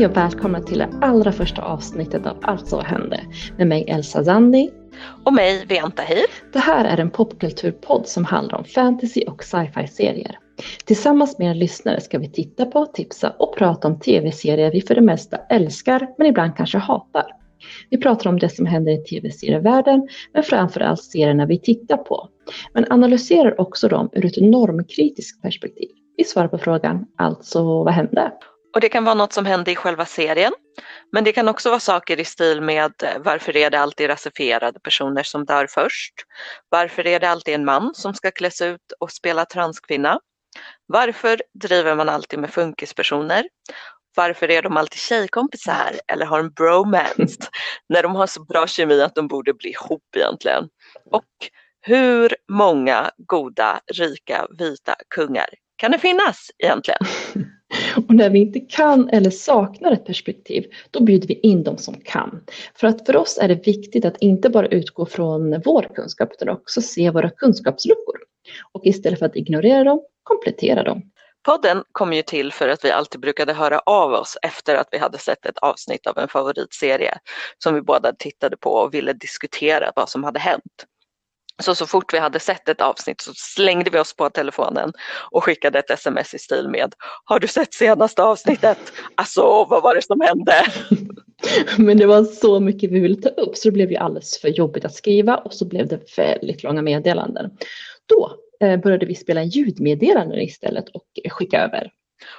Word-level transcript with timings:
Hej 0.00 0.06
och 0.06 0.16
välkomna 0.16 0.60
till 0.60 0.78
det 0.78 0.88
allra 1.00 1.32
första 1.32 1.62
avsnittet 1.62 2.26
av 2.26 2.36
Allt 2.42 2.66
så 2.66 2.80
hände 2.80 3.20
med 3.56 3.66
mig 3.66 3.84
Elsa 3.88 4.24
Zanni. 4.24 4.70
Och 5.24 5.32
mig 5.32 5.66
Venta 5.66 6.02
Hir. 6.02 6.26
Det 6.52 6.58
här 6.58 6.84
är 6.84 7.00
en 7.00 7.10
popkulturpodd 7.10 8.06
som 8.06 8.24
handlar 8.24 8.58
om 8.58 8.64
fantasy 8.64 9.24
och 9.24 9.44
sci-fi 9.44 9.86
serier. 9.86 10.38
Tillsammans 10.84 11.38
med 11.38 11.50
er 11.50 11.54
lyssnare 11.54 12.00
ska 12.00 12.18
vi 12.18 12.32
titta 12.32 12.66
på, 12.66 12.86
tipsa 12.86 13.30
och 13.38 13.56
prata 13.56 13.88
om 13.88 14.00
tv-serier 14.00 14.72
vi 14.72 14.80
för 14.80 14.94
det 14.94 15.00
mesta 15.00 15.36
älskar 15.36 16.08
men 16.18 16.26
ibland 16.26 16.56
kanske 16.56 16.78
hatar. 16.78 17.26
Vi 17.90 17.98
pratar 17.98 18.30
om 18.30 18.38
det 18.38 18.48
som 18.48 18.66
händer 18.66 18.92
i 18.92 19.04
tv-serievärlden 19.04 20.08
men 20.32 20.42
framförallt 20.42 21.02
serierna 21.02 21.46
vi 21.46 21.58
tittar 21.58 21.96
på. 21.96 22.28
Men 22.74 22.92
analyserar 22.92 23.60
också 23.60 23.88
dem 23.88 24.10
ur 24.12 24.26
ett 24.26 24.36
normkritiskt 24.36 25.42
perspektiv. 25.42 25.88
Vi 26.16 26.24
svarar 26.24 26.48
på 26.48 26.58
frågan, 26.58 27.06
alltså 27.16 27.84
vad 27.84 27.94
hände? 27.94 28.32
Och 28.74 28.80
det 28.80 28.88
kan 28.88 29.04
vara 29.04 29.14
något 29.14 29.32
som 29.32 29.46
hände 29.46 29.70
i 29.70 29.76
själva 29.76 30.06
serien. 30.06 30.52
Men 31.12 31.24
det 31.24 31.32
kan 31.32 31.48
också 31.48 31.68
vara 31.68 31.80
saker 31.80 32.20
i 32.20 32.24
stil 32.24 32.60
med 32.60 32.92
eh, 33.02 33.18
varför 33.18 33.56
är 33.56 33.70
det 33.70 33.80
alltid 33.80 34.08
rasifierade 34.08 34.80
personer 34.80 35.22
som 35.22 35.44
dör 35.44 35.66
först? 35.66 36.14
Varför 36.68 37.06
är 37.06 37.20
det 37.20 37.28
alltid 37.28 37.54
en 37.54 37.64
man 37.64 37.94
som 37.94 38.14
ska 38.14 38.30
kläs 38.30 38.60
ut 38.60 38.92
och 39.00 39.12
spela 39.12 39.44
transkvinna? 39.44 40.20
Varför 40.86 41.42
driver 41.60 41.94
man 41.94 42.08
alltid 42.08 42.38
med 42.38 42.50
funkispersoner? 42.50 43.44
Varför 44.16 44.50
är 44.50 44.62
de 44.62 44.76
alltid 44.76 44.98
tjejkompisar 44.98 46.00
eller 46.12 46.26
har 46.26 46.38
en 46.38 46.50
bromance 46.50 47.38
när 47.88 48.02
de 48.02 48.14
har 48.14 48.26
så 48.26 48.44
bra 48.44 48.66
kemi 48.66 49.02
att 49.02 49.14
de 49.14 49.28
borde 49.28 49.54
bli 49.54 49.70
ihop 49.70 50.16
egentligen? 50.16 50.68
Och 51.10 51.24
hur 51.80 52.36
många 52.48 53.10
goda, 53.16 53.80
rika, 53.92 54.46
vita 54.58 54.94
kungar 55.14 55.48
kan 55.76 55.90
det 55.90 55.98
finnas 55.98 56.50
egentligen? 56.58 57.00
Och 57.96 58.14
när 58.14 58.30
vi 58.30 58.38
inte 58.38 58.60
kan 58.60 59.08
eller 59.08 59.30
saknar 59.30 59.92
ett 59.92 60.04
perspektiv, 60.04 60.64
då 60.90 61.02
bjuder 61.02 61.28
vi 61.28 61.34
in 61.34 61.62
de 61.62 61.78
som 61.78 61.94
kan. 61.94 62.40
För 62.74 62.86
att 62.86 63.06
för 63.06 63.16
oss 63.16 63.38
är 63.42 63.48
det 63.48 63.66
viktigt 63.66 64.04
att 64.04 64.16
inte 64.16 64.50
bara 64.50 64.66
utgå 64.66 65.06
från 65.06 65.60
vår 65.64 65.86
kunskap, 65.94 66.30
utan 66.32 66.48
också 66.48 66.82
se 66.82 67.10
våra 67.10 67.30
kunskapsluckor. 67.30 68.16
Och 68.72 68.86
istället 68.86 69.18
för 69.18 69.26
att 69.26 69.36
ignorera 69.36 69.84
dem, 69.84 70.00
komplettera 70.22 70.82
dem. 70.82 71.02
Podden 71.42 71.84
kom 71.92 72.12
ju 72.12 72.22
till 72.22 72.52
för 72.52 72.68
att 72.68 72.84
vi 72.84 72.90
alltid 72.90 73.20
brukade 73.20 73.52
höra 73.52 73.78
av 73.78 74.12
oss 74.12 74.36
efter 74.42 74.74
att 74.76 74.88
vi 74.90 74.98
hade 74.98 75.18
sett 75.18 75.46
ett 75.46 75.58
avsnitt 75.58 76.06
av 76.06 76.18
en 76.18 76.28
favoritserie 76.28 77.18
som 77.58 77.74
vi 77.74 77.82
båda 77.82 78.12
tittade 78.12 78.56
på 78.56 78.70
och 78.70 78.94
ville 78.94 79.12
diskutera 79.12 79.92
vad 79.96 80.08
som 80.08 80.24
hade 80.24 80.40
hänt. 80.40 80.86
Så 81.60 81.74
så 81.74 81.86
fort 81.86 82.14
vi 82.14 82.18
hade 82.18 82.40
sett 82.40 82.68
ett 82.68 82.80
avsnitt 82.80 83.20
så 83.20 83.32
slängde 83.34 83.90
vi 83.90 83.98
oss 83.98 84.16
på 84.16 84.30
telefonen 84.30 84.92
och 85.30 85.44
skickade 85.44 85.78
ett 85.78 85.90
sms 85.90 86.34
i 86.34 86.38
stil 86.38 86.68
med 86.68 86.94
Har 87.24 87.38
du 87.38 87.48
sett 87.48 87.74
senaste 87.74 88.22
avsnittet? 88.22 88.78
Alltså 89.14 89.66
vad 89.70 89.82
var 89.82 89.94
det 89.94 90.02
som 90.02 90.20
hände? 90.20 90.54
Men 91.78 91.98
det 91.98 92.06
var 92.06 92.24
så 92.24 92.60
mycket 92.60 92.90
vi 92.90 93.00
ville 93.00 93.22
ta 93.22 93.28
upp 93.28 93.56
så 93.56 93.68
det 93.68 93.72
blev 93.72 93.90
ju 93.90 93.96
alldeles 93.96 94.40
för 94.40 94.48
jobbigt 94.48 94.84
att 94.84 94.94
skriva 94.94 95.36
och 95.36 95.54
så 95.54 95.66
blev 95.68 95.88
det 95.88 96.18
väldigt 96.18 96.62
långa 96.62 96.82
meddelanden. 96.82 97.50
Då 98.06 98.36
eh, 98.66 98.80
började 98.80 99.06
vi 99.06 99.14
spela 99.14 99.44
ljudmeddelanden 99.44 100.40
istället 100.40 100.88
och 100.88 101.04
skicka 101.30 101.62
över. 101.62 101.90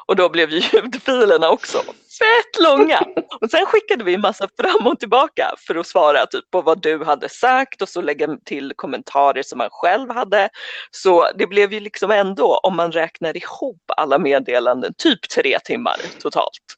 Och 0.06 0.16
då 0.16 0.30
blev 0.30 0.50
ljudfilerna 0.52 1.50
också 1.50 1.84
fett 2.20 2.64
långa. 2.64 3.00
Och 3.42 3.52
sen 3.52 3.66
skickade 3.66 4.04
vi 4.04 4.14
en 4.14 4.22
massa 4.22 4.48
fram 4.60 4.88
och 4.88 5.00
tillbaka 5.00 5.56
för 5.68 5.76
att 5.76 5.88
svara 5.88 6.26
typ 6.26 6.52
på 6.52 6.62
vad 6.62 6.82
du 6.82 7.04
hade 7.04 7.30
sagt 7.30 7.82
och 7.82 7.90
så 7.90 8.02
lägga 8.02 8.38
till 8.46 8.74
kommentarer 8.76 9.44
som 9.44 9.58
man 9.58 9.70
själv 9.72 10.10
hade. 10.10 10.50
Så 10.92 11.32
det 11.36 11.48
blev 11.48 11.74
ju 11.74 11.80
liksom 11.80 12.12
ändå, 12.12 12.58
om 12.64 12.76
man 12.76 12.92
räknar 12.92 13.38
ihop 13.38 13.82
alla 13.98 14.18
meddelanden, 14.18 14.94
typ 14.98 15.30
tre 15.30 15.60
timmar 15.60 15.96
totalt. 16.20 16.78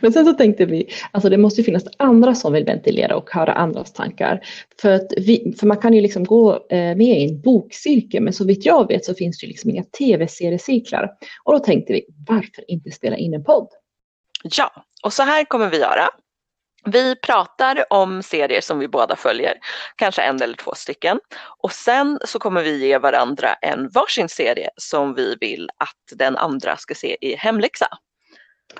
Men 0.00 0.12
sen 0.12 0.26
så 0.26 0.32
tänkte 0.32 0.64
vi, 0.64 0.88
alltså 1.12 1.28
det 1.28 1.36
måste 1.36 1.60
ju 1.60 1.64
finnas 1.64 1.84
andra 1.96 2.34
som 2.34 2.52
vill 2.52 2.64
ventilera 2.64 3.16
och 3.16 3.30
höra 3.30 3.52
andras 3.52 3.92
tankar. 3.92 4.40
För, 4.80 4.92
att 4.92 5.12
vi, 5.16 5.54
för 5.58 5.66
man 5.66 5.76
kan 5.76 5.92
ju 5.92 6.00
liksom 6.00 6.24
gå 6.24 6.66
eh, 6.70 6.96
med 6.96 7.00
i 7.20 7.24
en 7.24 7.40
bokcirkel, 7.40 8.22
men 8.22 8.32
så 8.32 8.44
vitt 8.44 8.66
jag 8.66 8.88
vet 8.88 9.04
så 9.04 9.14
finns 9.14 9.38
det 9.38 9.46
ju 9.46 9.48
liksom 9.48 9.70
inga 9.70 9.84
tv-seriecirklar. 9.84 11.10
Och 11.44 11.52
då 11.52 11.58
tänkte 11.58 11.92
vi, 11.92 12.04
varför 12.28 12.70
inte 12.70 12.90
spela 12.90 13.16
in 13.16 13.34
en 13.34 13.44
podd? 13.44 13.68
Ja, 14.42 14.84
och 15.02 15.12
så 15.12 15.22
här 15.22 15.44
kommer 15.44 15.70
vi 15.70 15.78
göra. 15.78 16.08
Vi 16.84 17.16
pratar 17.16 17.84
om 17.90 18.22
serier 18.22 18.60
som 18.60 18.78
vi 18.78 18.88
båda 18.88 19.16
följer, 19.16 19.54
kanske 19.96 20.22
en 20.22 20.42
eller 20.42 20.54
två 20.54 20.72
stycken. 20.76 21.20
Och 21.58 21.72
sen 21.72 22.18
så 22.24 22.38
kommer 22.38 22.62
vi 22.62 22.86
ge 22.86 22.98
varandra 22.98 23.54
en 23.54 23.88
varsin 23.88 24.28
serie 24.28 24.70
som 24.76 25.14
vi 25.14 25.36
vill 25.40 25.70
att 25.76 26.18
den 26.18 26.36
andra 26.36 26.76
ska 26.76 26.94
se 26.94 27.16
i 27.20 27.36
hemläxa. 27.36 27.88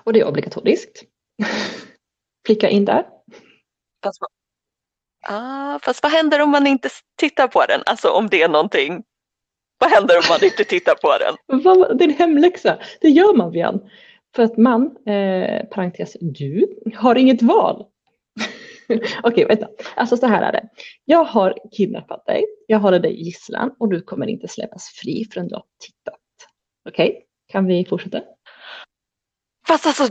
Och 0.05 0.13
det 0.13 0.21
är 0.21 0.29
obligatoriskt. 0.29 1.03
Klicka 2.45 2.69
in 2.69 2.85
där. 2.85 3.07
Fast, 4.05 4.21
ah, 5.29 5.79
fast 5.79 6.03
vad 6.03 6.13
händer 6.13 6.43
om 6.43 6.51
man 6.51 6.67
inte 6.67 6.89
tittar 7.17 7.49
på 7.49 7.67
den? 7.67 7.83
Alltså 7.87 8.11
om 8.11 8.29
det 8.29 8.43
är 8.43 8.49
någonting. 8.49 9.05
Vad 9.79 9.91
händer 9.91 10.17
om 10.17 10.25
man 10.29 10.45
inte 10.45 10.65
tittar 10.65 10.95
på 10.95 11.19
den? 11.19 11.99
Det 11.99 12.05
är 12.05 12.09
en 12.09 12.15
hemläxa. 12.15 12.79
Det 13.01 13.09
gör 13.09 13.35
man 13.35 13.51
Vian. 13.51 13.91
För 14.37 14.43
att 14.43 14.57
man, 14.57 15.07
eh, 15.07 15.65
parentes, 15.65 16.17
du 16.21 16.81
har 16.97 17.15
inget 17.15 17.43
val. 17.43 17.87
Okej, 19.23 19.45
vänta. 19.45 19.69
Alltså 19.97 20.17
så 20.17 20.27
här 20.27 20.43
är 20.43 20.53
det. 20.53 20.69
Jag 21.05 21.25
har 21.25 21.59
kidnappat 21.73 22.27
dig, 22.27 22.45
jag 22.67 22.79
håller 22.79 22.99
dig 22.99 23.25
gisslan 23.25 23.75
och 23.79 23.89
du 23.89 24.03
kommer 24.03 24.27
inte 24.27 24.49
släppas 24.49 24.89
fri 24.89 25.27
förrän 25.33 25.49
du 25.49 25.55
har 25.55 25.65
tittat. 25.81 26.21
Okej, 26.89 27.09
okay? 27.09 27.23
kan 27.49 27.67
vi 27.67 27.85
fortsätta? 27.85 28.23
Fast 29.69 29.87
alltså, 29.87 30.09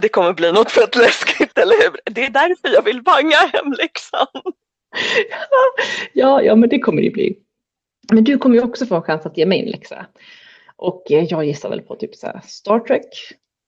det 0.00 0.08
kommer 0.08 0.32
bli 0.32 0.52
något 0.52 0.70
fett 0.70 0.96
läskigt, 0.96 1.58
eller 1.58 1.82
hur? 1.82 2.00
Det 2.04 2.24
är 2.24 2.30
därför 2.30 2.68
jag 2.68 2.82
vill 2.82 3.02
banga 3.02 3.36
hemläxan. 3.52 4.26
ja, 6.12 6.42
ja, 6.42 6.56
men 6.56 6.68
det 6.68 6.78
kommer 6.78 7.02
det 7.02 7.10
bli. 7.10 7.38
Men 8.12 8.24
du 8.24 8.38
kommer 8.38 8.56
ju 8.56 8.62
också 8.62 8.86
få 8.86 8.96
en 8.96 9.02
chans 9.02 9.26
att 9.26 9.38
ge 9.38 9.46
mig 9.46 9.60
en 9.60 9.70
läxa. 9.70 10.06
Och 10.76 11.10
eh, 11.10 11.24
jag 11.24 11.44
gissar 11.44 11.68
väl 11.68 11.80
på 11.80 11.96
typ 11.96 12.14
så 12.14 12.40
Star 12.44 12.78
Trek, 12.78 13.08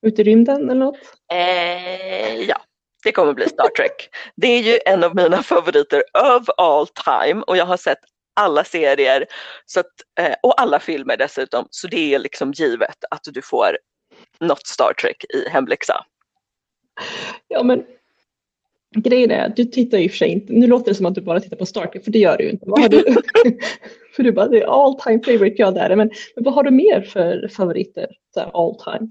ute 0.06 0.22
i 0.22 0.24
rymden 0.24 0.70
eller 0.70 0.84
något? 0.84 0.98
Eh, 1.32 2.34
ja, 2.34 2.60
det 3.04 3.12
kommer 3.12 3.32
bli 3.32 3.48
Star 3.48 3.68
Trek. 3.68 4.08
Det 4.36 4.46
är 4.46 4.62
ju 4.62 4.78
en 4.86 5.04
av 5.04 5.16
mina 5.16 5.42
favoriter 5.42 6.02
of 6.38 6.48
all 6.56 6.86
time 6.86 7.42
och 7.46 7.56
jag 7.56 7.66
har 7.66 7.76
sett 7.76 7.98
alla 8.36 8.64
serier 8.64 9.26
så 9.66 9.80
att, 9.80 9.92
eh, 10.20 10.34
och 10.42 10.60
alla 10.60 10.80
filmer 10.80 11.16
dessutom. 11.16 11.66
Så 11.70 11.86
det 11.86 12.14
är 12.14 12.18
liksom 12.18 12.52
givet 12.52 13.04
att 13.10 13.24
du 13.24 13.42
får 13.42 13.78
något 14.40 14.66
Star 14.66 14.92
Trek 14.92 15.24
i 15.24 15.48
hemläxa. 15.48 16.04
Ja 17.48 17.62
men 17.62 17.84
grejen 18.96 19.30
är, 19.30 19.48
du 19.48 19.64
tittar 19.64 19.98
ju 19.98 20.08
för 20.08 20.16
sig 20.16 20.28
inte, 20.28 20.52
nu 20.52 20.66
låter 20.66 20.90
det 20.90 20.94
som 20.94 21.06
att 21.06 21.14
du 21.14 21.20
bara 21.20 21.40
tittar 21.40 21.56
på 21.56 21.66
Star 21.66 21.86
Trek 21.86 22.04
för 22.04 22.10
det 22.10 22.18
gör 22.18 22.36
du 22.36 22.44
ju 22.44 22.50
inte. 22.50 22.66
Vad 22.68 22.80
har 22.80 22.88
du, 22.88 23.04
för 24.16 24.22
du 24.22 24.32
bara, 24.32 24.48
det 24.48 24.62
är 24.62 24.84
all 24.84 25.00
time 25.00 25.22
favorite, 25.24 25.62
ja 25.62 25.70
det 25.70 25.80
är 25.80 25.88
det. 25.88 25.96
Men, 25.96 26.10
men 26.34 26.44
vad 26.44 26.54
har 26.54 26.62
du 26.62 26.70
mer 26.70 27.02
för 27.02 27.48
favoriter, 27.56 28.06
så 28.34 28.40
all 28.40 28.74
time? 28.84 29.10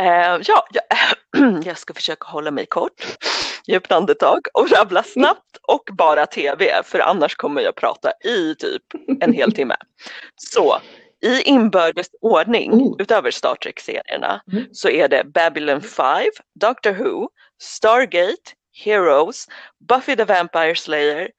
Uh, 0.00 0.42
ja, 0.46 0.66
jag, 0.72 1.62
jag 1.64 1.78
ska 1.78 1.94
försöka 1.94 2.28
hålla 2.28 2.50
mig 2.50 2.66
kort, 2.66 3.06
djupt 3.66 3.92
andetag 3.92 4.40
och 4.54 4.70
rabbla 4.70 5.02
snabbt 5.02 5.56
och 5.68 5.88
bara 5.92 6.26
tv 6.26 6.82
för 6.84 6.98
annars 6.98 7.36
kommer 7.36 7.60
jag 7.60 7.74
prata 7.74 8.12
i 8.24 8.54
typ 8.54 8.82
en 9.20 9.32
hel 9.32 9.52
timme. 9.52 9.74
Så 10.36 10.76
i 11.22 11.42
inbördes 11.42 12.06
ordning 12.20 12.72
mm. 12.72 12.94
utöver 12.98 13.30
Star 13.30 13.54
Trek-serierna 13.54 14.42
mm. 14.52 14.64
så 14.72 14.88
är 14.88 15.08
det 15.08 15.24
Babylon 15.24 15.80
5, 15.80 16.24
Doctor 16.60 16.92
Who, 16.92 17.28
Stargate, 17.62 18.52
Heroes, 18.84 19.48
Buffy 19.88 20.16
the 20.16 20.24
Vampire 20.24 20.74
Slayer 20.74 21.30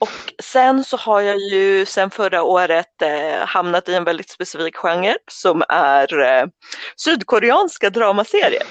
och 0.00 0.42
sen 0.42 0.84
så 0.84 0.96
har 0.96 1.20
jag 1.20 1.38
ju 1.38 1.86
sen 1.86 2.10
förra 2.10 2.42
året 2.42 3.02
eh, 3.02 3.46
hamnat 3.46 3.88
i 3.88 3.94
en 3.94 4.04
väldigt 4.04 4.30
specifik 4.30 4.76
genre 4.76 5.16
som 5.30 5.62
är 5.68 6.18
eh, 6.18 6.46
sydkoreanska 6.96 7.90
dramaserier. 7.90 8.62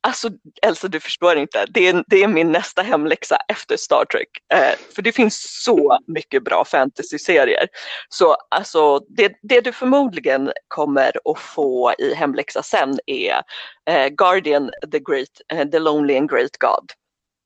Alltså 0.00 0.30
Elsa, 0.62 0.88
du 0.88 1.00
förstår 1.00 1.36
inte. 1.36 1.66
Det 1.68 1.88
är, 1.88 2.04
det 2.06 2.22
är 2.22 2.28
min 2.28 2.52
nästa 2.52 2.82
hemläxa 2.82 3.36
efter 3.48 3.76
Star 3.76 4.04
Trek. 4.04 4.28
Eh, 4.54 4.78
för 4.94 5.02
det 5.02 5.12
finns 5.12 5.62
så 5.64 5.98
mycket 6.06 6.44
bra 6.44 6.64
fantasy-serier. 6.64 7.66
Så 8.08 8.36
alltså, 8.48 8.98
det, 8.98 9.32
det, 9.42 9.60
du 9.60 9.72
förmodligen 9.72 10.52
kommer 10.68 11.12
att 11.32 11.38
få 11.38 11.94
i 11.98 12.14
hemläxa 12.14 12.62
sen 12.62 12.98
är 13.06 13.42
eh, 13.90 14.08
Guardian, 14.08 14.70
the, 14.92 14.98
great, 14.98 15.40
eh, 15.52 15.68
the 15.68 15.78
Lonely 15.78 16.16
and 16.16 16.30
Great 16.30 16.56
God. 16.58 16.92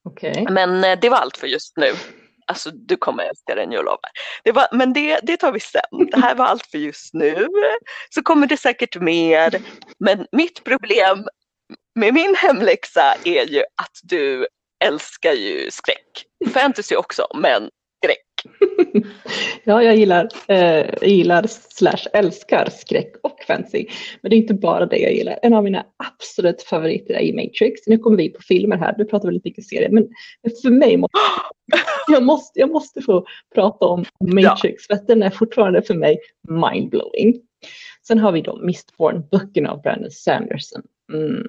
Okay. 0.04 0.44
Men 0.50 0.84
eh, 0.84 0.98
det 1.00 1.08
var 1.08 1.18
allt 1.18 1.36
för 1.36 1.46
just 1.46 1.76
nu. 1.76 1.92
Alltså 2.46 2.70
du 2.70 2.96
kommer 2.96 3.24
älska 3.24 3.54
den, 3.54 3.72
jag 3.72 3.84
lovar. 3.84 4.10
Det 4.44 4.52
var, 4.52 4.66
men 4.72 4.92
det, 4.92 5.20
det 5.22 5.36
tar 5.36 5.52
vi 5.52 5.60
sen. 5.60 6.10
Det 6.10 6.20
här 6.20 6.34
var 6.34 6.44
allt 6.44 6.66
för 6.66 6.78
just 6.78 7.14
nu. 7.14 7.46
Så 8.10 8.22
kommer 8.22 8.46
det 8.46 8.56
säkert 8.56 9.00
mer. 9.00 9.62
Men 9.98 10.26
mitt 10.32 10.64
problem 10.64 11.28
med 11.98 12.14
min 12.14 12.34
hemläxa 12.36 13.14
är 13.24 13.46
ju 13.46 13.58
att 13.58 14.00
du 14.02 14.46
älskar 14.84 15.32
ju 15.32 15.70
skräck. 15.70 16.24
Fantasy 16.54 16.96
också, 16.96 17.26
men 17.34 17.70
skräck. 18.02 18.54
ja, 19.64 19.82
jag 19.82 19.96
gillar, 19.96 20.28
eh, 20.48 20.86
gillar 21.02 21.46
slash 21.46 22.06
älskar 22.12 22.68
skräck 22.70 23.12
och 23.22 23.38
fantasy. 23.46 23.86
Men 24.20 24.30
det 24.30 24.36
är 24.36 24.38
inte 24.38 24.54
bara 24.54 24.86
det 24.86 24.98
jag 24.98 25.12
gillar. 25.12 25.38
En 25.42 25.54
av 25.54 25.64
mina 25.64 25.86
absolut 25.96 26.62
favoriter 26.62 27.14
är 27.14 27.32
Matrix. 27.32 27.86
Nu 27.86 27.98
kommer 27.98 28.16
vi 28.16 28.28
på 28.28 28.42
filmer 28.42 28.76
här, 28.76 28.94
du 28.98 29.04
pratar 29.04 29.28
väldigt 29.28 29.44
mycket 29.44 29.64
serier. 29.64 29.90
Men 29.90 30.08
för 30.62 30.70
mig 30.70 30.96
måste 30.96 31.18
jag, 32.08 32.22
måste, 32.22 32.60
jag 32.60 32.70
måste 32.70 33.02
få 33.02 33.26
prata 33.54 33.86
om 33.86 34.04
Matrix. 34.20 34.86
Ja. 34.88 34.94
För 34.94 35.02
att 35.02 35.08
den 35.08 35.22
är 35.22 35.30
fortfarande 35.30 35.82
för 35.82 35.94
mig 35.94 36.18
mindblowing. 36.48 37.40
Sen 38.06 38.18
har 38.18 38.32
vi 38.32 38.40
då 38.40 38.60
Mistborn-böckerna 38.62 39.68
av 39.68 39.82
Brandon 39.82 40.10
Sanderson. 40.10 40.82
Mm. 41.12 41.42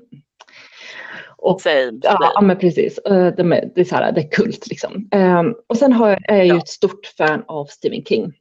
Och, 1.41 1.62
same, 1.62 2.00
Ja, 2.01 2.41
men 2.41 2.57
precis. 2.57 2.97
Eh, 2.97 3.33
det 3.36 3.41
är, 3.41 3.71
det 3.75 3.81
är, 3.81 3.86
så 3.86 3.95
här, 3.95 4.12
det 4.12 4.21
är 4.21 4.31
kult 4.31 4.68
liksom. 4.68 5.09
Um, 5.15 5.56
och 5.68 5.77
sen 5.77 5.91
jag, 5.91 6.30
är 6.31 6.38
jag 6.38 6.45
ju 6.45 6.57
ett 6.57 6.68
stort 6.68 7.06
fan 7.18 7.44
av 7.47 7.65
Stephen 7.65 8.03
King. 8.03 8.33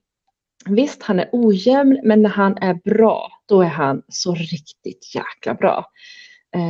Visst, 0.67 1.03
han 1.03 1.21
är 1.21 1.29
ojämn, 1.33 2.01
men 2.05 2.23
när 2.23 2.31
han 2.31 2.59
är 2.59 2.75
bra, 2.75 3.31
då 3.49 3.63
är 3.63 3.69
han 3.69 4.03
så 4.09 4.35
riktigt 4.35 5.15
jäkla 5.15 5.55
bra. 5.55 5.85
Uh, 6.57 6.63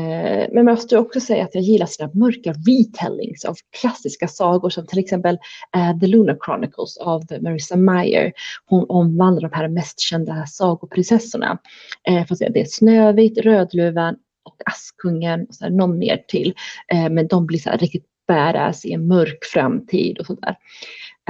men 0.53 0.57
jag 0.57 0.65
måste 0.65 0.99
också 0.99 1.21
säga 1.21 1.45
att 1.45 1.55
jag 1.55 1.65
gillar 1.65 1.87
sina 1.87 2.11
mörka 2.15 2.53
retellings 2.53 3.45
av 3.45 3.55
klassiska 3.81 4.29
sagor 4.29 4.71
som 4.71 4.87
till 4.87 4.99
exempel 4.99 5.39
uh, 5.77 5.99
The 6.01 6.07
Lunar 6.07 6.39
Chronicles 6.45 6.97
av 6.97 7.23
Marissa 7.41 7.77
Meyer. 7.77 8.33
Hon 8.67 8.87
omvandlar 8.89 9.49
de 9.49 9.57
här 9.57 9.69
mest 9.69 10.01
kända 10.01 10.47
sagoprinsessorna. 10.47 11.59
Det 12.05 12.61
är 12.61 12.65
Snövit, 12.65 13.39
Rödluvan 13.39 14.17
och 14.49 14.63
Askungen 14.67 15.47
och 15.49 15.55
så 15.55 15.65
här, 15.65 15.71
någon 15.71 15.99
mer 15.99 16.25
till. 16.29 16.55
Eh, 16.93 17.09
men 17.11 17.29
de 17.29 17.47
blir 17.47 17.59
så 17.59 17.71
här 17.71 17.79
riktigt 17.79 18.07
badass 18.29 18.85
i 18.85 18.93
en 18.93 19.09
mörk 19.09 19.45
framtid 19.45 20.19
och 20.19 20.27
sådär. 20.27 20.57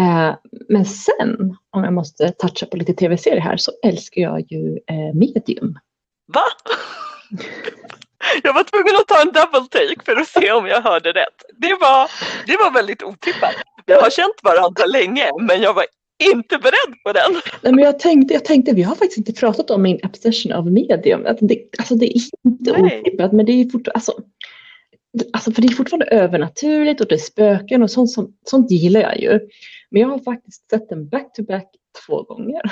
Eh, 0.01 0.35
men 0.69 0.85
sen, 0.85 1.57
om 1.71 1.85
jag 1.85 1.93
måste 1.93 2.33
toucha 2.33 2.67
på 2.67 2.77
lite 2.77 2.95
tv-serier 2.95 3.41
här, 3.41 3.57
så 3.57 3.73
älskar 3.83 4.23
jag 4.23 4.53
ju 4.53 4.79
eh, 4.87 5.15
Medium. 5.15 5.79
Va? 6.33 6.45
Jag 8.43 8.55
var 8.55 8.65
tvungen 8.65 8.97
att 8.97 9.09
ta 9.09 9.21
en 9.21 9.33
double 9.33 9.69
take 9.71 10.05
för 10.05 10.17
att 10.17 10.29
se 10.29 10.53
om 10.53 10.67
jag 10.67 10.83
hörde 10.83 11.13
rätt. 11.13 11.45
Det 11.57 11.75
var, 11.81 12.11
det 12.47 12.57
var 12.57 12.71
väldigt 12.71 13.03
otippat. 13.03 13.55
Vi 13.87 13.95
har 13.95 14.11
känt 14.11 14.41
varandra 14.43 14.87
länge 14.87 15.31
men 15.41 15.63
jag 15.63 15.75
var 15.75 15.85
inte 16.19 16.59
beredd 16.59 17.03
på 17.05 17.13
den. 17.13 17.33
Nej, 17.63 17.73
men 17.73 17.85
jag, 17.85 17.99
tänkte, 17.99 18.35
jag 18.35 18.45
tänkte, 18.45 18.75
vi 18.75 18.83
har 18.83 18.95
faktiskt 18.95 19.19
inte 19.19 19.33
pratat 19.33 19.71
om 19.71 19.83
min 19.83 20.01
obsession 20.05 20.53
av 20.53 20.73
medium. 20.73 21.27
Att 21.27 21.39
det, 21.41 21.65
alltså 21.79 21.95
det 21.95 22.07
är 22.07 22.23
inte 22.45 22.73
otippat 22.73 23.33
men 23.33 23.47
det 23.47 23.53
är 23.53 23.65
fortfarande, 23.65 23.93
alltså, 23.93 24.13
alltså 25.33 25.53
för 25.53 25.63
det 25.63 25.69
är 25.69 25.73
fortfarande 25.73 26.07
övernaturligt 26.07 27.01
och 27.01 27.07
det 27.07 27.15
är 27.15 27.19
spöken 27.19 27.83
och 27.83 27.91
sånt, 27.91 28.11
som, 28.11 28.37
sånt 28.45 28.71
gillar 28.71 29.01
jag 29.01 29.21
ju. 29.21 29.41
Men 29.91 30.03
jag 30.03 30.09
har 30.09 30.19
faktiskt 30.19 30.71
sett 30.71 30.89
den 30.89 31.09
back 31.09 31.33
to 31.33 31.43
back 31.43 31.69
två 32.07 32.23
gånger. 32.23 32.63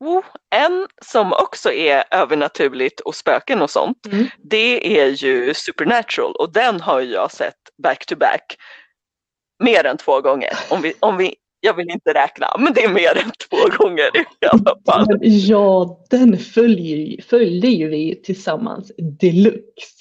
Oh, 0.00 0.24
en 0.54 0.86
som 1.02 1.32
också 1.32 1.72
är 1.72 2.04
övernaturligt 2.10 3.00
och 3.00 3.14
spöken 3.14 3.62
och 3.62 3.70
sånt, 3.70 4.06
mm. 4.06 4.26
det 4.38 5.00
är 5.00 5.06
ju 5.06 5.54
Supernatural 5.54 6.32
och 6.32 6.52
den 6.52 6.80
har 6.80 7.00
jag 7.00 7.32
sett 7.32 7.54
back 7.82 8.06
to 8.06 8.16
back 8.16 8.56
mer 9.64 9.86
än 9.86 9.96
två 9.96 10.20
gånger. 10.20 10.50
Om 10.70 10.82
vi, 10.82 10.94
om 11.00 11.16
vi 11.16 11.34
jag 11.64 11.74
vill 11.74 11.90
inte 11.90 12.14
räkna, 12.14 12.56
men 12.58 12.72
det 12.72 12.84
är 12.84 12.88
mer 12.88 13.18
än 13.18 13.30
två 13.48 13.84
gånger 13.84 14.16
i 14.16 14.46
alla 14.46 14.76
fall. 14.86 15.06
Ja, 15.20 15.98
den 16.10 16.38
följer, 16.38 17.20
ju 17.68 17.88
vi 17.88 18.22
tillsammans 18.24 18.92
deluxe. 19.20 19.94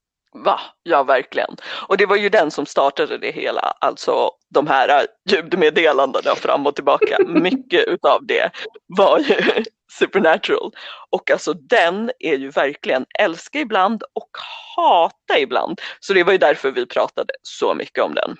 Va? 0.45 0.59
Ja, 0.83 1.03
verkligen. 1.03 1.55
Och 1.87 1.97
det 1.97 2.05
var 2.05 2.15
ju 2.15 2.29
den 2.29 2.51
som 2.51 2.65
startade 2.65 3.17
det 3.17 3.31
hela, 3.31 3.73
alltså 3.81 4.29
de 4.49 4.67
här 4.67 5.07
ljudmeddelandena 5.29 6.35
fram 6.35 6.67
och 6.67 6.75
tillbaka. 6.75 7.17
Mycket 7.27 7.87
utav 7.87 8.25
det 8.25 8.51
var 8.97 9.19
ju 9.19 9.63
Supernatural. 9.99 10.71
Och 11.09 11.31
alltså 11.31 11.53
den 11.53 12.11
är 12.19 12.37
ju 12.37 12.49
verkligen 12.49 13.05
älska 13.19 13.59
ibland 13.59 14.03
och 14.03 14.29
hata 14.75 15.39
ibland. 15.39 15.81
Så 15.99 16.13
det 16.13 16.23
var 16.23 16.31
ju 16.31 16.37
därför 16.37 16.71
vi 16.71 16.85
pratade 16.85 17.33
så 17.41 17.73
mycket 17.73 18.03
om 18.03 18.15
den. 18.15 18.37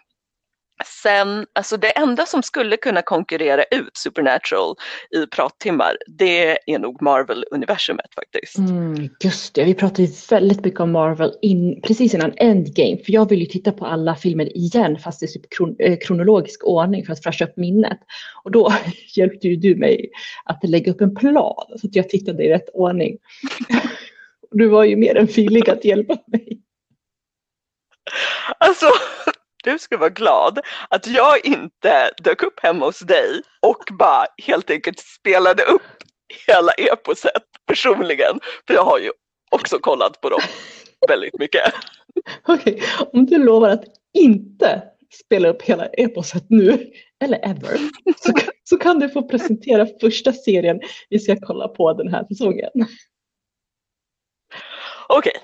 Sen, 1.04 1.46
alltså 1.54 1.78
det 1.78 1.90
enda 1.90 2.26
som 2.26 2.44
skulle 2.44 2.78
kunna 2.78 3.02
konkurrera 3.02 3.64
ut 3.64 3.98
Supernatural 3.98 4.76
i 5.12 5.28
prattimmar, 5.28 5.98
det 6.08 6.72
är 6.72 6.80
nog 6.80 7.02
Marvel-universumet 7.02 8.14
faktiskt. 8.16 8.58
Mm, 8.58 9.10
just 9.24 9.54
det, 9.54 9.64
vi 9.64 9.74
pratade 9.74 10.04
ju 10.04 10.14
väldigt 10.30 10.66
mycket 10.66 10.80
om 10.80 10.92
Marvel 10.92 11.34
in, 11.42 11.82
precis 11.82 12.14
innan 12.14 12.34
Endgame, 12.38 12.98
för 12.98 13.12
jag 13.12 13.30
vill 13.30 13.40
ju 13.40 13.46
titta 13.46 13.72
på 13.72 13.86
alla 13.86 14.16
filmer 14.16 14.58
igen 14.58 15.00
fast 15.00 15.24
i 15.24 15.28
typ 15.28 15.50
kron, 15.50 15.76
eh, 15.80 15.98
kronologisk 15.98 16.64
ordning 16.64 17.06
för 17.06 17.14
att 17.14 17.24
fräscha 17.24 17.46
upp 17.46 17.58
minnet. 17.58 18.00
Och 18.44 18.52
då 18.52 18.74
hjälpte 19.16 19.48
ju 19.48 19.56
du 19.56 19.76
mig 19.76 20.10
att 20.46 20.64
lägga 20.64 20.92
upp 20.92 21.02
en 21.02 21.16
plan 21.16 21.66
så 21.78 21.88
att 21.88 21.96
jag 21.96 22.10
tittade 22.10 22.44
i 22.44 22.50
rätt 22.50 22.70
ordning. 22.74 23.18
du 24.52 24.68
var 24.68 24.84
ju 24.84 24.96
mer 24.96 25.18
än 25.18 25.26
villig 25.26 25.70
att 25.70 25.86
hjälpa 25.86 26.18
mig. 26.28 26.60
Alltså, 28.58 28.86
du 29.64 29.80
ska 29.80 29.98
vara 29.98 30.10
glad 30.10 30.60
att 30.90 31.08
jag 31.08 31.46
inte 31.46 32.12
dök 32.24 32.44
upp 32.44 32.60
hemma 32.64 32.86
hos 32.86 33.00
dig 33.00 33.42
och 33.62 33.84
bara 34.00 34.26
helt 34.44 34.70
enkelt 34.70 35.00
spelade 35.00 35.64
upp 35.64 35.82
hela 36.48 36.72
eposet 36.72 37.44
personligen. 37.68 38.40
För 38.68 38.74
jag 38.74 38.84
har 38.84 39.00
ju 39.00 39.12
också 39.52 39.80
kollat 39.80 40.22
på 40.22 40.30
dem 40.30 40.42
väldigt 41.08 41.40
mycket. 41.40 41.62
Okej, 42.48 42.74
okay. 42.74 42.88
om 43.14 43.26
du 43.26 43.38
lovar 43.38 43.70
att 43.70 43.86
inte 44.14 44.84
spela 45.26 45.48
upp 45.48 45.62
hela 45.62 45.86
eposet 45.86 46.46
nu, 46.50 46.92
eller 47.24 47.40
ever, 47.50 47.78
så, 48.18 48.34
så 48.64 48.78
kan 48.78 49.00
du 49.00 49.10
få 49.10 49.28
presentera 49.28 49.88
första 50.02 50.34
serien 50.34 50.80
vi 51.10 51.20
ska 51.20 51.36
kolla 51.42 51.68
på 51.68 51.94
den 51.94 52.08
här 52.08 52.26
säsongen. 52.28 52.72
Okej, 55.08 55.32
okay. 55.36 55.42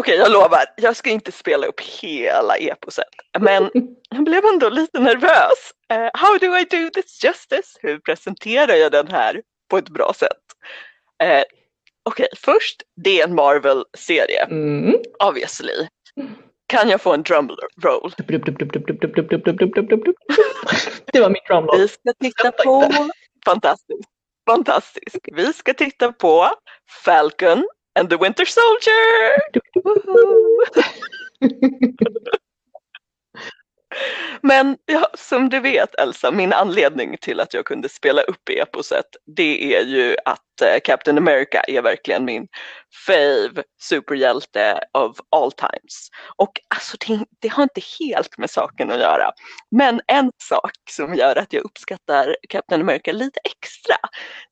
Okej, 0.00 0.16
jag 0.16 0.32
lovar, 0.32 0.64
jag 0.76 0.96
ska 0.96 1.10
inte 1.10 1.32
spela 1.32 1.66
upp 1.66 1.80
hela 1.80 2.56
eposet. 2.56 3.04
Men 3.38 3.70
jag 4.10 4.24
blev 4.24 4.44
ändå 4.44 4.68
lite 4.68 5.00
nervös. 5.00 5.72
Uh, 5.92 6.10
how 6.14 6.38
do 6.38 6.58
I 6.58 6.64
do 6.64 6.90
this 6.90 7.24
justice? 7.24 7.78
Hur 7.80 7.98
presenterar 7.98 8.74
jag 8.74 8.92
den 8.92 9.08
här 9.08 9.42
på 9.70 9.78
ett 9.78 9.88
bra 9.88 10.12
sätt? 10.16 10.42
Uh, 11.22 11.42
Okej, 12.06 12.28
först, 12.36 12.82
det 12.96 13.20
är 13.20 13.24
en 13.24 13.34
Marvel-serie. 13.34 14.44
Mm. 14.44 14.94
Obviously. 15.24 15.88
Kan 16.66 16.88
jag 16.88 17.00
få 17.00 17.14
en 17.14 17.22
drum 17.22 17.50
roll? 17.82 18.12
Det 21.12 21.20
var 21.20 21.30
mitt 21.30 21.46
drum 21.46 21.66
roll. 21.66 21.78
Vi 21.78 21.88
ska 21.88 22.12
titta 22.20 22.52
på, 22.52 22.92
fantastiskt, 23.44 24.08
fantastiskt. 24.46 25.18
Vi 25.32 25.52
ska 25.52 25.74
titta 25.74 26.12
på 26.12 26.50
Falcon 27.04 27.68
and 27.96 28.08
the 28.10 28.18
Winter 28.18 28.44
Soldier! 28.44 29.36
Men 34.40 34.76
ja, 34.86 35.06
som 35.14 35.48
du 35.48 35.60
vet 35.60 35.94
Elsa, 35.94 36.30
min 36.30 36.52
anledning 36.52 37.16
till 37.20 37.40
att 37.40 37.54
jag 37.54 37.64
kunde 37.64 37.88
spela 37.88 38.22
upp 38.22 38.48
eposet 38.48 39.06
det 39.36 39.76
är 39.76 39.84
ju 39.84 40.16
att 40.24 40.62
eh, 40.62 40.80
Captain 40.84 41.18
America 41.18 41.60
är 41.68 41.82
verkligen 41.82 42.24
min 42.24 42.48
fave 43.06 43.62
superhjälte 43.82 44.80
of 44.92 45.16
all 45.30 45.52
times. 45.52 46.08
Och 46.36 46.52
alltså 46.68 46.96
det, 47.06 47.24
det, 47.40 47.48
har 47.48 47.62
inte 47.62 47.80
helt 48.00 48.38
med 48.38 48.50
saken 48.50 48.90
att 48.90 49.00
göra. 49.00 49.30
Men 49.70 50.00
en 50.06 50.30
sak 50.42 50.72
som 50.90 51.14
gör 51.14 51.36
att 51.36 51.52
jag 51.52 51.64
uppskattar 51.64 52.36
Captain 52.48 52.80
America 52.80 53.12
lite 53.12 53.40
extra 53.44 53.96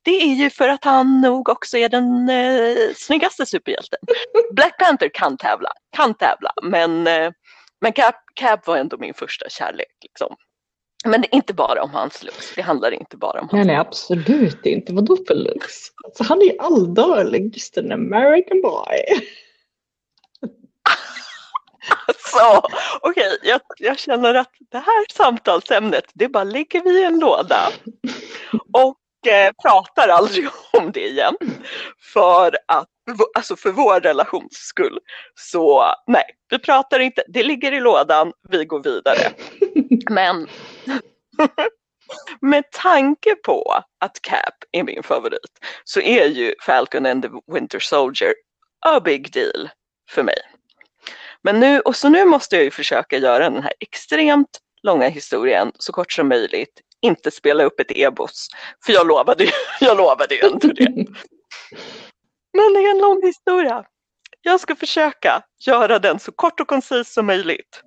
det 0.02 0.22
är 0.22 0.34
ju 0.34 0.50
för 0.50 0.68
att 0.68 0.84
han 0.84 1.20
nog 1.20 1.48
också 1.48 1.78
är 1.78 1.88
den 1.88 2.28
eh, 2.28 2.94
snyggaste 2.96 3.46
superhjälten. 3.46 3.98
Black 4.52 4.78
Panther 4.78 5.10
kan 5.14 5.36
tävla, 5.36 5.70
kan 5.96 6.14
tävla 6.14 6.52
men 6.62 7.06
eh, 7.06 7.30
men 7.82 7.92
Cap, 7.92 8.14
Cap 8.34 8.66
var 8.66 8.76
ändå 8.76 8.96
min 8.96 9.14
första 9.14 9.48
kärlek. 9.48 9.96
Liksom. 10.02 10.36
Men 11.04 11.24
inte 11.30 11.54
bara 11.54 11.82
om 11.82 11.90
hans 11.90 12.22
looks. 12.22 12.54
Det 12.54 12.62
handlar 12.62 12.90
inte 12.90 13.16
bara 13.16 13.40
om 13.40 13.48
hans 13.50 13.52
Nej, 13.52 13.64
nej 13.64 13.76
absolut 13.76 14.66
inte. 14.66 14.92
Vadå 14.92 15.16
för 15.28 15.34
looks? 15.34 15.76
Alltså, 16.04 16.24
han 16.24 16.40
är 16.42 16.44
ju 16.44 16.58
alldaglig, 16.58 17.54
just 17.54 17.78
an 17.78 17.92
American 17.92 18.60
boy. 18.62 19.04
alltså, 22.06 22.68
okej, 23.00 23.26
okay, 23.26 23.50
jag, 23.50 23.60
jag, 23.78 23.98
känner 23.98 24.34
att 24.34 24.52
det 24.70 24.78
här 24.78 25.12
samtalsämnet, 25.12 26.04
det 26.14 26.28
bara 26.28 26.44
lägger 26.44 26.82
vi 26.84 27.00
i 27.00 27.04
en 27.04 27.18
låda. 27.18 27.68
Och 28.72 29.28
eh, 29.28 29.52
pratar 29.62 30.08
aldrig 30.08 30.48
om 30.72 30.92
det 30.92 31.08
igen. 31.08 31.34
För 32.12 32.58
att 32.68 32.91
alltså 33.34 33.56
för 33.56 33.70
vår 33.70 34.00
relations 34.00 34.52
skull. 34.52 34.98
Så 35.34 35.84
nej, 36.06 36.24
vi 36.50 36.58
pratar 36.58 37.00
inte, 37.00 37.24
det 37.28 37.42
ligger 37.42 37.72
i 37.72 37.80
lådan, 37.80 38.32
vi 38.48 38.64
går 38.64 38.82
vidare. 38.82 39.32
Men 40.10 40.48
med 42.40 42.70
tanke 42.70 43.34
på 43.34 43.82
att 44.00 44.22
Cap 44.22 44.54
är 44.72 44.82
min 44.82 45.02
favorit 45.02 45.58
så 45.84 46.00
är 46.00 46.26
ju 46.26 46.54
Falcon 46.66 47.06
and 47.06 47.22
the 47.22 47.28
Winter 47.52 47.78
Soldier 47.78 48.34
a 48.86 49.00
big 49.00 49.32
deal 49.32 49.70
för 50.10 50.22
mig. 50.22 50.38
Men 51.42 51.60
nu, 51.60 51.80
och 51.80 51.96
så 51.96 52.08
nu 52.08 52.24
måste 52.24 52.56
jag 52.56 52.64
ju 52.64 52.70
försöka 52.70 53.18
göra 53.18 53.50
den 53.50 53.62
här 53.62 53.72
extremt 53.80 54.58
långa 54.82 55.08
historien 55.08 55.72
så 55.78 55.92
kort 55.92 56.12
som 56.12 56.28
möjligt 56.28 56.80
inte 57.02 57.30
spela 57.30 57.64
upp 57.64 57.80
ett 57.80 57.92
ebos. 57.96 58.48
För 58.84 58.92
jag 58.92 59.06
lovade, 59.06 59.46
jag 59.80 59.96
lovade 59.96 60.34
ju 60.34 60.48
inte 60.48 60.66
det. 60.66 61.06
Men 62.52 62.72
det 62.72 62.80
är 62.80 62.90
en 62.90 62.98
lång 62.98 63.22
historia. 63.22 63.84
Jag 64.42 64.60
ska 64.60 64.76
försöka 64.76 65.42
göra 65.66 65.98
den 65.98 66.18
så 66.18 66.32
kort 66.32 66.60
och 66.60 66.68
koncis 66.68 67.12
som 67.12 67.26
möjligt. 67.26 67.82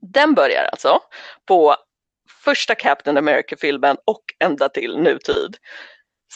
Den 0.00 0.34
börjar 0.34 0.64
alltså 0.64 1.00
på 1.48 1.76
första 2.44 2.74
Captain 2.74 3.16
America-filmen 3.16 3.96
och 4.04 4.22
ända 4.38 4.68
till 4.68 4.98
nutid. 4.98 5.56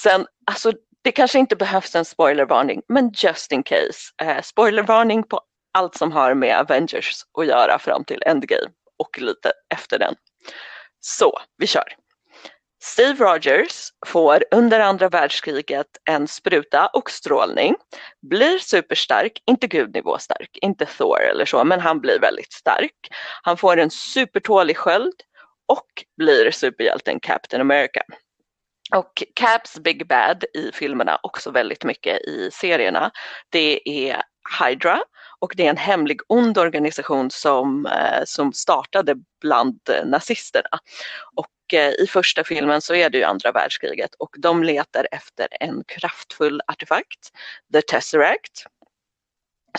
Sen, 0.03 0.27
alltså 0.47 0.73
det 1.03 1.13
kanske 1.13 1.39
inte 1.39 1.57
behövs 1.57 1.95
en 1.95 2.05
spoilervarning, 2.05 2.83
men 2.89 3.13
just 3.15 3.53
in 3.53 3.63
case. 3.63 4.13
Eh, 4.23 4.43
spoilervarning 4.43 5.23
på 5.23 5.41
allt 5.73 5.95
som 5.95 6.13
har 6.13 6.35
med 6.35 6.59
Avengers 6.59 7.23
att 7.39 7.47
göra 7.47 7.79
fram 7.79 8.05
till 8.05 8.23
Endgame 8.27 8.71
och 8.99 9.19
lite 9.21 9.53
efter 9.75 9.99
den. 9.99 10.15
Så, 11.01 11.39
vi 11.57 11.67
kör. 11.67 12.06
Steve 12.87 13.25
Rogers 13.25 13.91
får 14.07 14.45
under 14.51 14.81
andra 14.81 15.09
världskriget 15.09 15.87
en 16.11 16.29
spruta 16.29 16.87
och 16.87 17.11
strålning, 17.11 17.75
blir 18.31 18.59
superstark, 18.59 19.43
inte 19.47 19.67
gudnivå 19.67 20.19
stark, 20.19 20.59
inte 20.63 20.87
Thor 20.87 21.23
eller 21.23 21.45
så, 21.45 21.65
men 21.65 21.81
han 21.81 22.01
blir 22.01 22.21
väldigt 22.21 22.53
stark. 22.53 22.93
Han 23.43 23.57
får 23.57 23.77
en 23.77 23.91
supertålig 23.91 24.77
sköld 24.77 25.15
och 25.67 25.87
blir 26.17 26.51
superhjälten 26.51 27.21
Captain 27.21 27.61
America. 27.61 28.03
Och 28.95 29.23
Caps 29.35 29.79
Big 29.79 30.09
Bad 30.09 30.45
i 30.55 30.73
filmerna, 30.73 31.19
också 31.23 31.51
väldigt 31.51 31.85
mycket 31.85 32.21
i 32.21 32.51
serierna, 32.53 33.11
det 33.51 33.89
är 33.89 34.23
Hydra 34.61 35.03
och 35.39 35.53
det 35.57 35.67
är 35.67 35.71
en 35.71 35.77
hemlig 35.77 36.21
ond 36.29 36.59
organisation 36.59 37.31
som, 37.31 37.87
eh, 37.87 38.23
som 38.25 38.53
startade 38.53 39.15
bland 39.41 39.81
nazisterna. 40.05 40.79
Och 41.37 41.47
i 41.75 42.07
första 42.11 42.45
filmen 42.45 42.81
så 42.81 42.95
är 42.95 43.11
det 43.11 43.19
ju 43.19 43.25
andra 43.25 43.53
världskriget 43.53 44.15
och 44.19 44.37
de 44.39 44.63
letar 44.63 45.09
efter 45.11 45.49
en 45.61 45.85
kraftfull 45.87 46.61
artefakt, 46.67 47.33
The 47.73 47.83
Tesseract. 47.83 48.65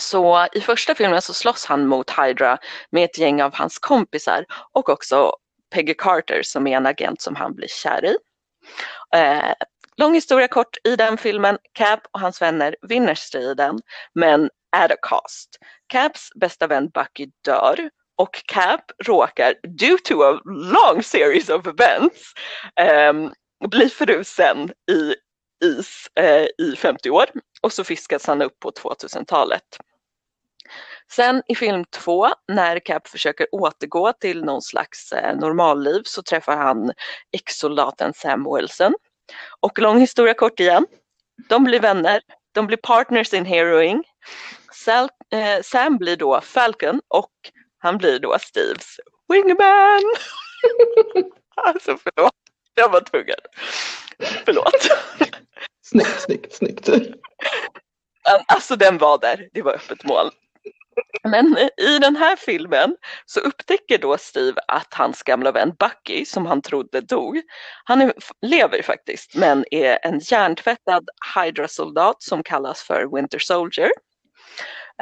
Så 0.00 0.46
i 0.52 0.60
första 0.60 0.94
filmen 0.94 1.22
så 1.22 1.34
slåss 1.34 1.64
han 1.64 1.86
mot 1.86 2.10
Hydra 2.10 2.58
med 2.90 3.04
ett 3.04 3.18
gäng 3.18 3.42
av 3.42 3.54
hans 3.54 3.78
kompisar 3.78 4.44
och 4.72 4.88
också 4.88 5.32
Peggy 5.70 5.94
Carter 5.94 6.42
som 6.42 6.66
är 6.66 6.76
en 6.76 6.86
agent 6.86 7.20
som 7.20 7.36
han 7.36 7.54
blir 7.54 7.68
kär 7.68 8.04
i. 8.04 8.16
Eh, 9.16 9.52
lång 9.96 10.14
historia 10.14 10.48
kort, 10.48 10.76
i 10.84 10.96
den 10.96 11.16
filmen, 11.16 11.58
Cap 11.72 12.00
och 12.12 12.20
hans 12.20 12.42
vänner 12.42 12.76
vinner 12.82 13.14
striden 13.14 13.78
men 14.14 14.50
at 14.76 14.90
a 14.90 14.96
cost. 15.02 15.58
Caps 15.86 16.30
bästa 16.34 16.66
vän 16.66 16.88
Bucky 16.88 17.26
dör 17.44 17.90
och 18.18 18.42
Cap 18.46 18.80
råkar, 19.04 19.54
due 19.78 19.98
to 20.04 20.22
a 20.22 20.40
long 20.44 21.02
series 21.02 21.48
of 21.48 21.66
events, 21.66 22.32
um, 23.10 23.32
bli 23.70 23.88
frusen 23.88 24.72
i 24.90 25.14
is 25.64 26.08
uh, 26.20 26.66
i 26.66 26.76
50 26.76 27.10
år 27.10 27.26
och 27.62 27.72
så 27.72 27.84
fiskas 27.84 28.26
han 28.26 28.42
upp 28.42 28.60
på 28.60 28.70
2000-talet. 28.70 29.78
Sen 31.10 31.42
i 31.48 31.54
film 31.54 31.84
två, 31.84 32.28
när 32.48 32.78
Cap 32.78 33.08
försöker 33.08 33.46
återgå 33.52 34.12
till 34.12 34.44
någon 34.44 34.62
slags 34.62 35.12
eh, 35.12 35.36
normalliv 35.36 36.02
så 36.04 36.22
träffar 36.22 36.56
han 36.56 36.92
ex-soldaten 37.32 38.12
Sam 38.14 38.46
Wilson. 38.54 38.94
Och 39.60 39.78
lång 39.78 39.98
historia 39.98 40.34
kort 40.34 40.60
igen, 40.60 40.86
de 41.48 41.64
blir 41.64 41.80
vänner, 41.80 42.20
de 42.52 42.66
blir 42.66 42.76
partners 42.76 43.34
in 43.34 43.44
heroing. 43.44 44.04
Sal, 44.72 45.08
eh, 45.32 45.62
Sam 45.62 45.96
blir 45.96 46.16
då 46.16 46.40
Falcon 46.40 47.00
och 47.08 47.32
han 47.78 47.98
blir 47.98 48.18
då 48.18 48.38
Steves 48.38 49.00
wingman. 49.28 50.02
alltså 51.56 51.98
förlåt, 52.02 52.32
jag 52.74 52.88
var 52.88 53.00
tvungen. 53.00 53.38
Förlåt. 54.44 54.88
Snyggt, 55.82 56.20
snyggt, 56.22 56.54
snyggt. 56.54 56.88
Alltså 58.48 58.76
den 58.76 58.98
var 58.98 59.18
där, 59.18 59.48
det 59.52 59.62
var 59.62 59.72
öppet 59.72 60.04
mål. 60.04 60.30
Men 61.22 61.58
i 61.76 61.98
den 61.98 62.16
här 62.16 62.36
filmen 62.36 62.96
så 63.26 63.40
upptäcker 63.40 63.98
då 63.98 64.18
Steve 64.18 64.60
att 64.68 64.94
hans 64.94 65.22
gamla 65.22 65.52
vän 65.52 65.72
Bucky, 65.78 66.24
som 66.24 66.46
han 66.46 66.62
trodde 66.62 67.00
dog, 67.00 67.42
han 67.84 68.02
är, 68.02 68.12
lever 68.46 68.82
faktiskt 68.82 69.34
men 69.34 69.64
är 69.70 69.98
en 70.02 70.18
hjärntvättad 70.18 71.08
Hydra-soldat 71.36 72.22
som 72.22 72.42
kallas 72.42 72.82
för 72.82 73.14
Winter 73.14 73.38
Soldier. 73.38 73.90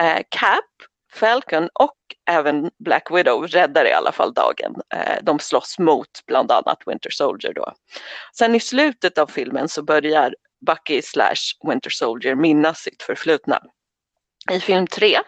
Eh, 0.00 0.22
Cap, 0.28 0.64
Falcon 1.12 1.68
och 1.74 1.96
även 2.26 2.70
Black 2.84 3.10
Widow 3.10 3.46
räddar 3.46 3.84
i 3.84 3.92
alla 3.92 4.12
fall 4.12 4.34
dagen. 4.34 4.74
Eh, 4.94 5.22
de 5.22 5.38
slåss 5.38 5.78
mot 5.78 6.08
bland 6.26 6.52
annat 6.52 6.78
Winter 6.86 7.10
Soldier 7.10 7.52
då. 7.54 7.72
Sen 8.38 8.54
i 8.54 8.60
slutet 8.60 9.18
av 9.18 9.26
filmen 9.26 9.68
så 9.68 9.82
börjar 9.82 10.34
Bucky 10.66 11.02
slash 11.02 11.68
Winter 11.68 11.90
Soldier 11.90 12.34
minnas 12.34 12.78
sitt 12.78 13.02
förflutna. 13.02 13.62
I 14.50 14.60
film 14.60 14.86
3 14.86 15.18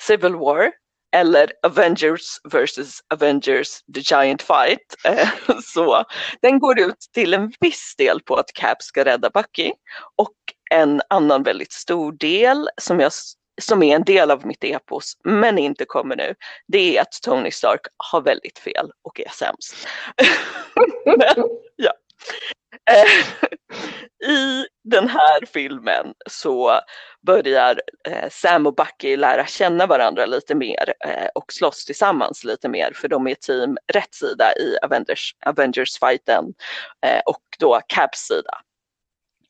Civil 0.00 0.34
War 0.34 0.72
eller 1.16 1.52
Avengers 1.62 2.38
vs 2.44 3.00
Avengers 3.14 3.82
The 3.94 4.00
Giant 4.00 4.42
Fight. 4.42 4.94
Eh, 5.04 5.28
så 5.64 6.04
den 6.42 6.58
går 6.58 6.80
ut 6.80 7.08
till 7.14 7.34
en 7.34 7.52
viss 7.60 7.94
del 7.98 8.20
på 8.20 8.34
att 8.34 8.52
Cap 8.52 8.82
ska 8.82 9.04
rädda 9.04 9.30
Bucky 9.30 9.72
och 10.16 10.34
en 10.70 11.02
annan 11.08 11.42
väldigt 11.42 11.72
stor 11.72 12.12
del 12.12 12.68
som, 12.80 13.00
jag, 13.00 13.12
som 13.60 13.82
är 13.82 13.96
en 13.96 14.04
del 14.04 14.30
av 14.30 14.46
mitt 14.46 14.64
epos 14.64 15.16
men 15.24 15.58
inte 15.58 15.84
kommer 15.84 16.16
nu. 16.16 16.34
Det 16.66 16.96
är 16.96 17.02
att 17.02 17.12
Tony 17.22 17.50
Stark 17.50 17.80
har 17.96 18.20
väldigt 18.20 18.58
fel 18.58 18.90
och 19.02 19.20
är 19.20 19.30
sämst. 19.30 19.74
men, 21.04 21.48
ja. 21.76 21.92
Eh, 22.90 23.34
I 24.30 24.66
den 24.84 25.08
här 25.08 25.46
filmen 25.46 26.14
så 26.30 26.80
börjar 27.26 27.82
eh, 28.08 28.28
Sam 28.30 28.66
och 28.66 28.74
Bucky 28.74 29.16
lära 29.16 29.46
känna 29.46 29.86
varandra 29.86 30.26
lite 30.26 30.54
mer 30.54 30.94
eh, 31.04 31.28
och 31.34 31.52
slåss 31.52 31.84
tillsammans 31.84 32.44
lite 32.44 32.68
mer 32.68 32.92
för 32.94 33.08
de 33.08 33.26
är 33.26 33.34
team 33.34 33.78
rätt 33.92 34.14
sida 34.14 34.52
i 34.58 34.76
Avengers, 34.82 35.36
Avengers-fighten 35.46 36.44
och 37.26 37.42
då 37.58 37.80
Caps 37.86 38.18
sida. 38.18 38.60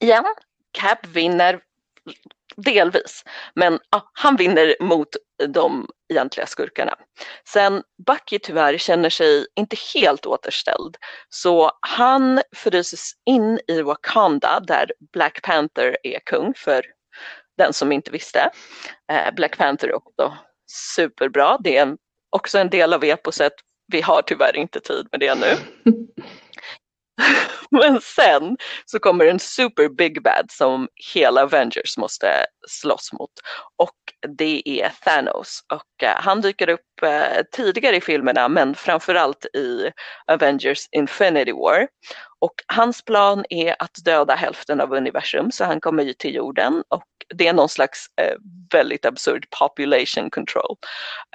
Igen, 0.01 0.25
Cap 0.73 1.07
vinner 1.07 1.61
delvis, 2.57 3.25
men 3.55 3.79
ah, 3.91 4.01
han 4.13 4.37
vinner 4.37 4.77
mot 4.81 5.09
de 5.49 5.87
egentliga 6.13 6.47
skurkarna. 6.47 6.95
Sen 7.49 7.83
Bucky 8.07 8.39
tyvärr 8.39 8.79
känner 8.79 9.11
sig 9.11 9.47
inte 9.57 9.77
helt 9.95 10.27
återställd 10.27 10.97
så 11.29 11.71
han 11.81 12.43
fryses 12.57 13.13
in 13.27 13.61
i 13.69 13.83
Wakanda 13.83 14.61
där 14.61 14.93
Black 15.13 15.43
Panther 15.43 15.97
är 16.03 16.19
kung 16.19 16.55
för 16.55 16.87
den 17.59 17.73
som 17.73 17.93
inte 17.93 18.11
visste. 18.11 18.51
Eh, 19.13 19.35
Black 19.35 19.59
Panther 19.59 19.89
är 19.89 19.95
också 19.95 20.37
superbra, 20.95 21.59
det 21.61 21.77
är 21.77 21.97
också 22.31 22.59
en 22.59 22.71
del 22.71 22.93
av 22.93 23.05
eposet. 23.05 23.53
Vi 23.87 24.01
har 24.01 24.23
tyvärr 24.23 24.57
inte 24.57 24.81
tid 24.81 25.09
med 25.11 25.21
det 25.21 25.35
nu. 25.35 25.57
Men 27.71 28.01
sen 28.01 28.57
så 28.87 28.99
kommer 28.99 29.27
en 29.27 29.39
super 29.39 29.89
big 29.89 30.23
bad 30.23 30.47
som 30.51 30.89
hela 31.15 31.43
Avengers 31.43 31.99
måste 31.99 32.47
slåss 32.69 33.13
mot. 33.13 33.31
Och 33.79 33.97
det 34.39 34.63
är 34.67 34.93
Thanos. 35.05 35.61
Och 35.73 36.03
eh, 36.03 36.17
han 36.17 36.41
dyker 36.41 36.69
upp 36.69 37.03
eh, 37.03 37.43
tidigare 37.53 37.97
i 37.97 38.01
filmerna 38.01 38.49
men 38.49 38.75
framförallt 38.75 39.45
i 39.45 39.91
Avengers 40.27 40.89
Infinity 40.93 41.53
War 41.53 41.89
och 42.43 42.55
hans 42.67 43.05
plan 43.05 43.45
är 43.51 43.77
att 43.79 44.05
döda 44.05 44.35
hälften 44.35 44.81
av 44.81 44.93
universum 44.93 45.53
så 45.53 45.65
han 45.65 45.81
kommer 45.81 46.03
ju 46.03 46.13
till 46.13 46.35
jorden 46.35 46.85
och 46.89 47.05
det 47.35 47.49
är 47.49 47.53
någon 47.53 47.69
slags 47.69 48.07
eh, 48.21 48.37
väldigt 48.73 49.05
absurd 49.07 49.47
population 49.61 50.31
control. 50.31 50.77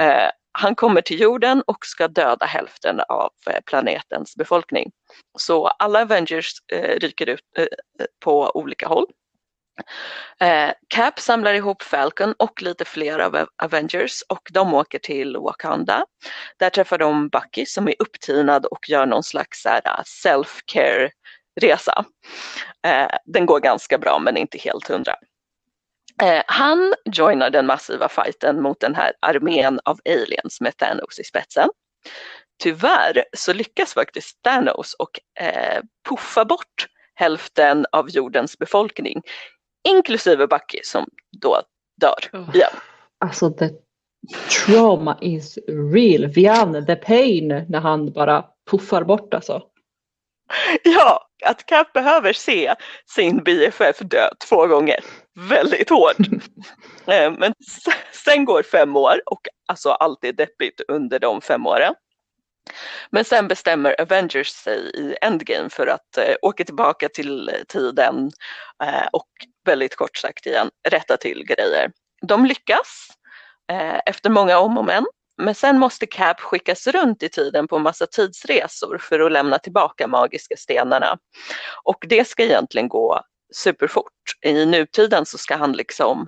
Eh, 0.01 0.29
han 0.51 0.75
kommer 0.75 1.01
till 1.01 1.19
jorden 1.19 1.63
och 1.67 1.85
ska 1.85 2.07
döda 2.07 2.45
hälften 2.45 2.99
av 3.09 3.31
eh, 3.49 3.59
planetens 3.65 4.35
befolkning. 4.35 4.91
Så 5.37 5.67
alla 5.67 6.01
Avengers 6.01 6.51
eh, 6.73 6.99
ryker 6.99 7.29
ut 7.29 7.41
eh, 7.57 7.65
på 8.19 8.51
olika 8.57 8.87
håll. 8.87 9.05
Eh, 10.41 10.73
Cap 10.87 11.19
samlar 11.19 11.53
ihop 11.53 11.83
Falcon 11.83 12.33
och 12.39 12.61
lite 12.61 12.85
fler 12.85 13.19
av 13.19 13.47
Avengers 13.63 14.21
och 14.29 14.49
de 14.51 14.73
åker 14.73 14.99
till 14.99 15.37
Wakanda. 15.37 16.05
Där 16.57 16.69
träffar 16.69 16.97
de 16.97 17.29
Bucky 17.29 17.65
som 17.65 17.87
är 17.87 17.95
upptinad 17.99 18.65
och 18.65 18.89
gör 18.89 19.05
någon 19.05 19.23
slags 19.23 19.65
eh, 19.65 19.81
self-care 20.05 21.09
resa. 21.61 22.05
Eh, 22.87 23.17
den 23.25 23.45
går 23.45 23.59
ganska 23.59 23.97
bra 23.97 24.19
men 24.19 24.37
inte 24.37 24.57
helt 24.57 24.87
hundra. 24.87 25.15
Eh, 26.23 26.43
han 26.47 26.93
joinar 27.05 27.49
den 27.49 27.65
massiva 27.65 28.09
fighten 28.09 28.61
mot 28.61 28.79
den 28.79 28.95
här 28.95 29.13
armén 29.19 29.79
av 29.85 29.99
aliens 30.05 30.61
med 30.61 30.77
Thanos 30.77 31.19
i 31.19 31.23
spetsen. 31.23 31.69
Tyvärr 32.63 33.25
så 33.37 33.53
lyckas 33.53 33.93
faktiskt 33.93 34.41
Thanos 34.43 34.93
och 34.93 35.43
eh, 35.43 35.81
puffa 36.09 36.45
bort 36.45 36.87
hälften 37.15 37.85
av 37.91 38.09
jordens 38.09 38.57
befolkning, 38.57 39.21
inklusive 39.89 40.47
Bucky 40.47 40.79
som 40.83 41.05
då 41.41 41.61
dör 42.01 42.39
oh. 42.39 42.55
igen. 42.55 42.71
Alltså 43.19 43.49
the 43.49 43.69
trauma 44.65 45.17
is 45.21 45.57
real. 45.67 46.27
Vian, 46.27 46.85
the 46.85 46.95
pain, 46.95 47.47
när 47.69 47.79
han 47.79 48.11
bara 48.11 48.45
puffar 48.71 49.03
bort 49.03 49.33
alltså. 49.33 49.63
Ja, 50.83 51.27
att 51.45 51.65
Cap 51.65 51.93
behöver 51.93 52.33
se 52.33 52.75
sin 53.05 53.43
BFF 53.43 53.99
dö 53.99 54.29
två 54.49 54.67
gånger. 54.67 54.99
Väldigt 55.49 55.89
hårt. 55.89 56.17
Eh, 57.09 57.31
men 57.31 57.53
sen 58.25 58.45
går 58.45 58.63
fem 58.63 58.95
år 58.95 59.21
och 59.25 59.41
alltså 59.67 59.89
allt 59.89 60.23
är 60.23 60.33
deppigt 60.33 60.81
under 60.87 61.19
de 61.19 61.41
fem 61.41 61.67
åren. 61.67 61.93
Men 63.11 63.25
sen 63.25 63.47
bestämmer 63.47 64.01
Avengers 64.01 64.47
sig 64.47 64.91
i 64.93 65.15
Endgame 65.21 65.69
för 65.69 65.87
att 65.87 66.17
eh, 66.17 66.35
åka 66.41 66.63
tillbaka 66.63 67.09
till 67.09 67.49
eh, 67.49 67.55
tiden 67.67 68.31
eh, 68.83 69.07
och 69.11 69.27
väldigt 69.65 69.95
kort 69.95 70.17
sagt 70.17 70.45
igen 70.45 70.69
rätta 70.89 71.17
till 71.17 71.43
grejer. 71.45 71.91
De 72.21 72.45
lyckas 72.45 73.07
eh, 73.71 73.99
efter 74.05 74.29
många 74.29 74.57
om 74.57 74.77
och 74.77 74.85
men 74.85 75.05
men 75.41 75.55
sen 75.55 75.79
måste 75.79 76.05
Cap 76.05 76.39
skickas 76.39 76.87
runt 76.87 77.23
i 77.23 77.29
tiden 77.29 77.67
på 77.67 77.79
massa 77.79 78.05
tidsresor 78.05 78.97
för 78.97 79.19
att 79.19 79.31
lämna 79.31 79.59
tillbaka 79.59 80.07
magiska 80.07 80.55
stenarna. 80.57 81.17
Och 81.83 82.05
det 82.09 82.27
ska 82.27 82.43
egentligen 82.43 82.87
gå 82.87 83.21
superfort. 83.55 84.13
I 84.45 84.65
nutiden 84.65 85.25
så 85.25 85.37
ska 85.37 85.55
han 85.55 85.71
liksom 85.71 86.27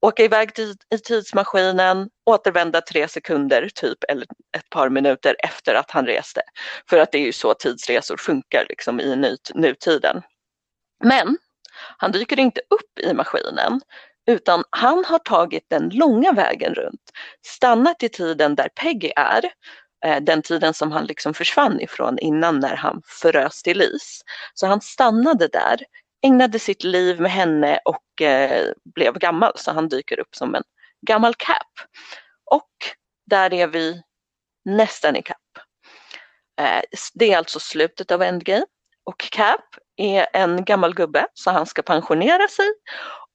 åka 0.00 0.24
iväg 0.24 0.50
i 0.94 0.98
tidsmaskinen, 0.98 2.08
återvända 2.26 2.80
tre 2.80 3.08
sekunder 3.08 3.68
typ 3.74 3.98
eller 4.08 4.26
ett 4.56 4.70
par 4.70 4.88
minuter 4.88 5.36
efter 5.38 5.74
att 5.74 5.90
han 5.90 6.06
reste. 6.06 6.40
För 6.88 6.98
att 6.98 7.12
det 7.12 7.18
är 7.18 7.24
ju 7.24 7.32
så 7.32 7.54
tidsresor 7.54 8.16
funkar 8.16 8.66
liksom 8.68 9.00
i 9.00 9.16
nut 9.16 9.50
nutiden. 9.54 10.22
Men 11.04 11.38
han 11.98 12.12
dyker 12.12 12.40
inte 12.40 12.60
upp 12.70 12.98
i 13.00 13.14
maskinen 13.14 13.80
utan 14.26 14.64
han 14.70 15.04
har 15.04 15.18
tagit 15.18 15.66
den 15.68 15.88
långa 15.88 16.32
vägen 16.32 16.74
runt, 16.74 17.10
stannat 17.46 18.02
i 18.02 18.08
tiden 18.08 18.54
där 18.54 18.68
Peggy 18.68 19.12
är, 19.16 19.44
eh, 20.04 20.22
den 20.22 20.42
tiden 20.42 20.74
som 20.74 20.92
han 20.92 21.04
liksom 21.04 21.34
försvann 21.34 21.80
ifrån 21.80 22.18
innan 22.18 22.60
när 22.60 22.76
han 22.76 23.02
förös 23.04 23.62
till 23.62 23.82
is. 23.82 24.22
Så 24.54 24.66
han 24.66 24.80
stannade 24.80 25.48
där, 25.48 25.80
ägnade 26.22 26.58
sitt 26.58 26.84
liv 26.84 27.20
med 27.20 27.30
henne 27.30 27.80
och 27.84 28.22
eh, 28.22 28.72
blev 28.94 29.18
gammal 29.18 29.52
så 29.54 29.72
han 29.72 29.88
dyker 29.88 30.20
upp 30.20 30.34
som 30.34 30.54
en 30.54 30.62
gammal 31.06 31.34
Cap. 31.34 31.72
Och 32.44 32.70
där 33.26 33.52
är 33.54 33.66
vi 33.66 34.02
nästan 34.64 35.16
i 35.16 35.22
Cap. 35.22 35.36
Eh, 36.60 36.82
det 37.14 37.32
är 37.32 37.38
alltså 37.38 37.60
slutet 37.60 38.10
av 38.10 38.22
Endgame 38.22 38.66
och 39.04 39.18
Cap 39.18 39.64
är 39.96 40.26
en 40.32 40.64
gammal 40.64 40.94
gubbe 40.94 41.26
så 41.34 41.50
han 41.50 41.66
ska 41.66 41.82
pensionera 41.82 42.48
sig 42.48 42.66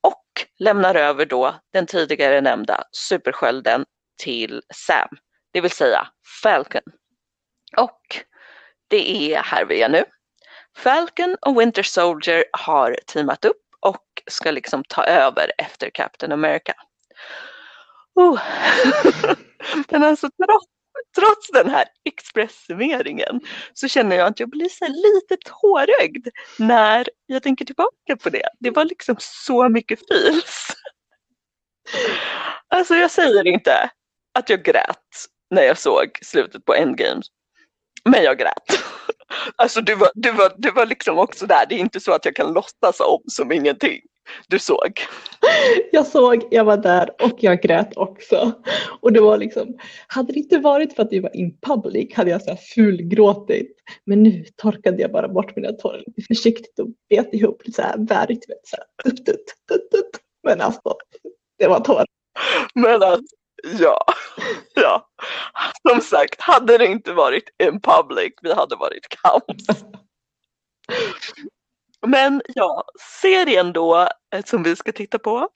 och 0.01 0.47
lämnar 0.59 0.95
över 0.95 1.25
då 1.25 1.55
den 1.73 1.85
tidigare 1.85 2.41
nämnda 2.41 2.83
superskölden 2.91 3.85
till 4.23 4.61
Sam, 4.73 5.09
det 5.53 5.61
vill 5.61 5.71
säga 5.71 6.07
Falcon. 6.43 6.81
Och 7.77 8.01
det 8.87 9.33
är 9.33 9.41
här 9.43 9.65
vi 9.65 9.81
är 9.81 9.89
nu. 9.89 10.03
Falcon 10.83 11.37
och 11.41 11.61
Winter 11.61 11.83
Soldier 11.83 12.43
har 12.51 12.97
teamat 13.07 13.45
upp 13.45 13.61
och 13.79 14.03
ska 14.27 14.51
liksom 14.51 14.83
ta 14.83 15.03
över 15.03 15.51
efter 15.57 15.89
Captain 15.89 16.31
America. 16.31 16.73
Oh. 18.15 18.41
Men 19.89 20.03
alltså 20.03 20.29
trots 20.45 20.67
trots 21.15 21.51
den 21.53 21.69
här 21.69 21.85
expresssummeringen 22.03 23.41
så 23.73 23.87
känner 23.87 24.15
jag 24.15 24.27
att 24.27 24.39
jag 24.39 24.49
blir 24.49 24.69
så 24.69 24.87
lite 24.87 25.37
tårögd 25.45 26.27
när 26.59 27.07
jag 27.25 27.43
tänker 27.43 27.65
tillbaka 27.65 28.17
på 28.23 28.29
det. 28.29 28.49
Det 28.59 28.71
var 28.71 28.85
liksom 28.85 29.15
så 29.19 29.69
mycket 29.69 29.99
feels. 30.07 30.67
Alltså 32.67 32.95
jag 32.95 33.11
säger 33.11 33.47
inte 33.47 33.89
att 34.39 34.49
jag 34.49 34.63
grät 34.63 35.27
när 35.49 35.63
jag 35.63 35.77
såg 35.77 36.19
slutet 36.21 36.65
på 36.65 36.75
Endgame. 36.75 37.21
Men 38.09 38.23
jag 38.23 38.37
grät. 38.37 38.83
Alltså 39.55 39.81
du 39.81 39.95
var, 39.95 40.09
du, 40.13 40.31
var, 40.31 40.53
du 40.57 40.71
var 40.71 40.85
liksom 40.85 41.19
också 41.19 41.45
där, 41.45 41.65
det 41.69 41.75
är 41.75 41.79
inte 41.79 41.99
så 41.99 42.11
att 42.11 42.25
jag 42.25 42.35
kan 42.35 42.53
låtsas 42.53 42.99
om 42.99 43.21
som 43.27 43.51
ingenting 43.51 44.01
du 44.47 44.59
såg? 44.59 45.01
Jag 45.91 46.07
såg, 46.07 46.47
jag 46.51 46.63
var 46.63 46.77
där 46.77 47.09
och 47.23 47.37
jag 47.39 47.61
grät 47.61 47.97
också. 47.97 48.51
Och 49.01 49.13
det 49.13 49.21
var 49.21 49.37
liksom, 49.37 49.77
hade 50.07 50.33
det 50.33 50.39
inte 50.39 50.57
varit 50.57 50.95
för 50.95 51.03
att 51.03 51.11
vi 51.11 51.19
var 51.19 51.35
in 51.35 51.57
public 51.61 52.13
hade 52.15 52.31
jag 52.31 52.41
så 52.41 52.49
här 52.49 52.59
fulgråtit. 52.75 53.77
Men 54.05 54.23
nu 54.23 54.45
torkade 54.55 55.01
jag 55.01 55.11
bara 55.11 55.27
bort 55.27 55.55
mina 55.55 55.71
tårar 55.71 56.03
lite 56.07 56.21
försiktigt 56.27 56.79
och 56.79 56.87
bet 57.09 57.33
ihop 57.33 57.61
lite 57.65 57.75
så 57.75 57.81
här 57.81 57.97
värdigt. 57.97 58.45
Så 58.63 58.77
här, 58.77 59.11
tut, 59.11 59.25
tut, 59.25 59.91
tut. 59.91 60.09
Men 60.43 60.61
alltså, 60.61 60.95
det 61.59 61.67
var 61.67 61.79
tårar. 61.79 62.05
Men 62.75 63.03
alltså, 63.03 63.35
ja, 63.63 64.05
ja. 64.75 65.09
Som 65.89 66.01
sagt, 66.01 66.41
hade 66.41 66.77
det 66.77 66.85
inte 66.85 67.13
varit 67.13 67.49
in 67.63 67.81
public, 67.81 68.33
vi 68.41 68.53
hade 68.53 68.75
varit 68.75 69.07
kaos. 69.09 69.85
Men 72.07 72.41
ja, 72.47 72.83
serien 73.21 73.73
då 73.73 74.07
eh, 74.35 74.43
som 74.45 74.63
vi 74.63 74.75
ska 74.75 74.91
titta 74.91 75.19
på 75.19 75.49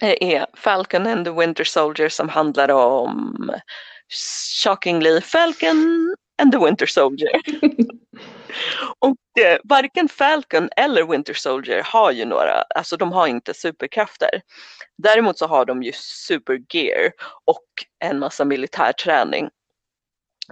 eh, 0.00 0.14
är 0.20 0.46
Falcon 0.54 1.06
and 1.06 1.24
the 1.24 1.30
Winter 1.30 1.64
Soldier 1.64 2.08
som 2.08 2.28
handlar 2.28 2.70
om 2.70 3.50
shockingly 4.62 5.20
Falcon 5.20 6.14
and 6.38 6.52
the 6.52 6.58
Winter 6.58 6.86
Soldier. 6.86 7.30
och 8.98 9.44
eh, 9.44 9.58
varken 9.64 10.08
Falcon 10.08 10.68
eller 10.76 11.04
Winter 11.04 11.34
Soldier 11.34 11.82
har 11.84 12.12
ju 12.12 12.24
några, 12.24 12.62
alltså 12.74 12.96
de 12.96 13.12
har 13.12 13.26
inte 13.26 13.54
superkrafter. 13.54 14.30
Däremot 15.02 15.38
så 15.38 15.46
har 15.46 15.64
de 15.64 15.82
ju 15.82 15.92
supergear 16.28 17.10
och 17.44 17.64
en 18.04 18.18
massa 18.18 18.44
militärträning. 18.44 19.48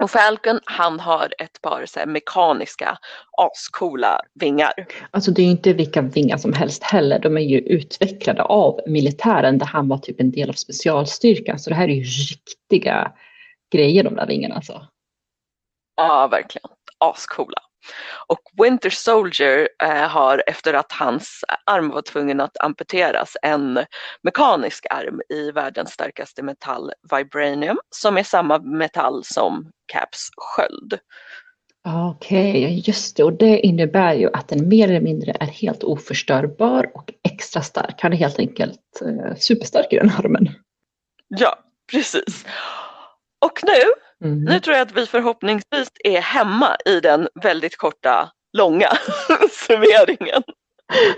Och 0.01 0.11
Falcon 0.11 0.59
han 0.65 0.99
har 0.99 1.33
ett 1.39 1.61
par 1.61 1.85
så 1.85 1.99
här, 1.99 2.07
mekaniska 2.07 2.97
ascoola 3.37 4.21
vingar. 4.39 4.73
Alltså 5.11 5.31
det 5.31 5.41
är 5.41 5.45
ju 5.45 5.51
inte 5.51 5.73
vilka 5.73 6.01
vingar 6.01 6.37
som 6.37 6.53
helst 6.53 6.83
heller. 6.83 7.19
De 7.19 7.37
är 7.37 7.41
ju 7.41 7.59
utvecklade 7.59 8.43
av 8.43 8.79
militären 8.87 9.57
där 9.57 9.65
han 9.65 9.87
var 9.87 9.97
typ 9.97 10.19
en 10.19 10.31
del 10.31 10.49
av 10.49 10.53
specialstyrkan. 10.53 11.59
Så 11.59 11.69
det 11.69 11.75
här 11.75 11.87
är 11.87 11.93
ju 11.93 12.03
riktiga 12.03 13.11
grejer 13.71 14.03
de 14.03 14.15
där 14.15 14.27
vingarna 14.27 14.55
alltså. 14.55 14.87
Ja 15.97 16.27
verkligen, 16.27 16.69
ascoola. 16.97 17.57
Och 18.27 18.63
Winter 18.63 18.89
Soldier 18.89 19.69
eh, 19.83 19.89
har 19.89 20.43
efter 20.47 20.73
att 20.73 20.91
hans 20.91 21.43
arm 21.65 21.89
var 21.89 22.01
tvungen 22.01 22.41
att 22.41 22.57
amputeras 22.57 23.37
en 23.41 23.79
mekanisk 24.23 24.85
arm 24.89 25.21
i 25.29 25.51
världens 25.51 25.91
starkaste 25.91 26.43
metall 26.43 26.91
Vibranium 27.11 27.79
som 27.95 28.17
är 28.17 28.23
samma 28.23 28.59
metall 28.59 29.23
som 29.23 29.71
Caps 29.93 30.29
sköld. 30.37 30.99
Okej, 31.87 32.49
okay, 32.49 32.81
just 32.85 33.17
det. 33.17 33.23
Och 33.23 33.33
det 33.33 33.59
innebär 33.59 34.13
ju 34.13 34.29
att 34.33 34.47
den 34.47 34.67
mer 34.67 34.89
eller 34.89 35.01
mindre 35.01 35.31
är 35.39 35.45
helt 35.45 35.83
oförstörbar 35.83 36.91
och 36.93 37.13
extra 37.23 37.61
stark. 37.61 38.01
Han 38.01 38.13
är 38.13 38.17
helt 38.17 38.39
enkelt 38.39 39.01
eh, 39.01 39.35
superstark 39.35 39.93
i 39.93 39.95
den 39.95 40.09
armen. 40.09 40.49
Ja, 41.27 41.59
precis. 41.91 42.45
Och 43.45 43.59
nu 43.63 44.06
Mm. 44.23 44.43
Nu 44.43 44.59
tror 44.59 44.75
jag 44.75 44.87
att 44.87 44.97
vi 44.97 45.05
förhoppningsvis 45.05 45.91
är 46.03 46.21
hemma 46.21 46.77
i 46.85 46.99
den 46.99 47.27
väldigt 47.43 47.77
korta, 47.77 48.31
långa 48.57 48.89
summeringen. 49.51 50.43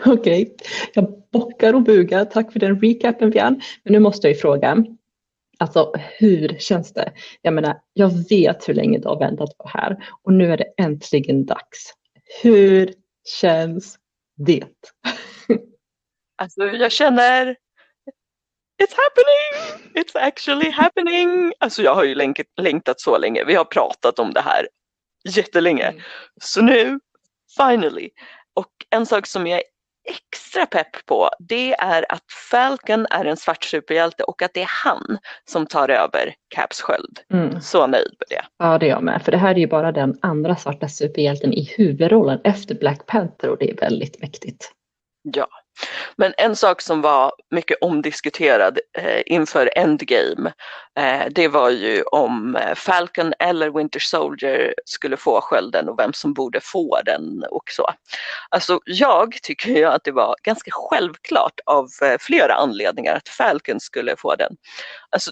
Okej, 0.06 0.44
okay. 0.44 0.56
jag 0.94 1.24
bockar 1.32 1.74
och 1.74 1.82
bugar. 1.82 2.26
Tack 2.26 2.52
för 2.52 2.60
den 2.60 2.82
recapen 2.82 3.30
Björn. 3.30 3.62
Men 3.84 3.94
nu 3.94 4.00
måste 4.00 4.28
jag 4.28 4.36
ju 4.36 4.42
fråga, 4.42 4.84
alltså 5.58 5.94
hur 5.96 6.58
känns 6.60 6.94
det? 6.94 7.12
Jag 7.42 7.54
menar, 7.54 7.80
jag 7.94 8.30
vet 8.30 8.70
hur 8.70 8.74
länge 8.74 9.00
du 9.00 9.08
har 9.08 9.20
väntat 9.20 9.58
på 9.58 9.70
här 9.74 9.98
och 10.24 10.34
nu 10.34 10.54
är 10.54 10.58
det 10.58 10.74
äntligen 10.78 11.46
dags. 11.46 11.94
Hur 12.42 12.94
känns 13.42 13.98
det? 14.38 14.64
Alltså 16.42 16.64
jag 16.64 16.92
känner 16.92 17.56
It's 18.84 18.96
happening! 18.96 19.92
It's 19.94 20.16
actually 20.16 20.70
happening! 20.70 21.54
Alltså 21.60 21.82
jag 21.82 21.96
har 21.96 22.04
ju 22.04 22.16
längt, 22.16 22.40
längtat 22.62 23.02
så 23.02 23.18
länge. 23.18 23.44
Vi 23.44 23.56
har 23.56 23.66
pratat 23.66 24.20
om 24.20 24.34
det 24.34 24.42
här 24.42 24.68
jättelänge. 25.30 25.88
Mm. 25.88 26.02
Så 26.42 26.62
nu, 26.62 27.00
finally. 27.58 28.10
Och 28.54 28.72
en 28.90 29.06
sak 29.06 29.28
som 29.28 29.48
jag 29.48 29.60
är 29.60 29.64
extra 30.10 30.66
pepp 30.66 31.06
på 31.06 31.30
det 31.40 31.74
är 31.74 32.12
att 32.12 32.24
Falcon 32.52 33.08
är 33.10 33.26
en 33.26 33.38
svart 33.38 33.64
superhjälte 33.64 34.24
och 34.24 34.42
att 34.42 34.54
det 34.54 34.62
är 34.62 34.70
han 34.84 35.18
som 35.46 35.66
tar 35.66 35.90
över 35.90 36.36
Caps 36.56 36.82
sköld. 36.82 37.20
Mm. 37.34 37.62
Så 37.62 37.88
nöjd 37.88 38.16
med 38.20 38.28
det. 38.30 38.42
Ja 38.58 38.78
det 38.78 38.86
är 38.86 38.90
jag 38.90 39.04
med, 39.04 39.22
för 39.22 39.32
det 39.32 39.38
här 39.38 39.52
är 39.56 39.60
ju 39.60 39.68
bara 39.68 39.92
den 39.92 40.18
andra 40.22 40.56
svarta 40.56 40.88
superhjälten 40.88 41.54
i 41.54 41.74
huvudrollen 41.78 42.40
efter 42.44 42.76
Black 42.76 43.06
Panther 43.06 43.50
och 43.50 43.58
det 43.58 43.72
är 43.72 43.76
väldigt 43.76 44.22
mäktigt. 44.22 44.72
Ja. 45.22 45.48
Men 46.16 46.34
en 46.38 46.56
sak 46.56 46.82
som 46.82 47.02
var 47.02 47.32
mycket 47.52 47.78
omdiskuterad 47.82 48.80
eh, 48.98 49.22
inför 49.26 49.72
Endgame, 49.76 50.54
eh, 51.00 51.24
det 51.32 51.48
var 51.48 51.70
ju 51.70 52.02
om 52.02 52.56
eh, 52.56 52.76
Falcon 52.76 53.34
eller 53.40 53.70
Winter 53.70 54.00
Soldier 54.00 54.74
skulle 54.86 55.18
få 55.18 55.42
skölden 55.42 55.90
och 55.90 56.00
vem 56.00 56.14
som 56.14 56.34
borde 56.34 56.60
få 56.64 57.00
den 57.06 57.44
och 57.52 57.64
så. 57.72 57.90
Alltså 58.50 58.80
jag 58.86 59.38
tycker 59.44 59.70
ju 59.70 59.86
att 59.86 60.04
det 60.04 60.12
var 60.12 60.36
ganska 60.44 60.72
självklart 60.74 61.60
av 61.66 61.88
eh, 62.04 62.18
flera 62.20 62.54
anledningar 62.54 63.16
att 63.16 63.30
Falcon 63.30 63.80
skulle 63.80 64.16
få 64.18 64.36
den. 64.36 64.56
Alltså 65.10 65.32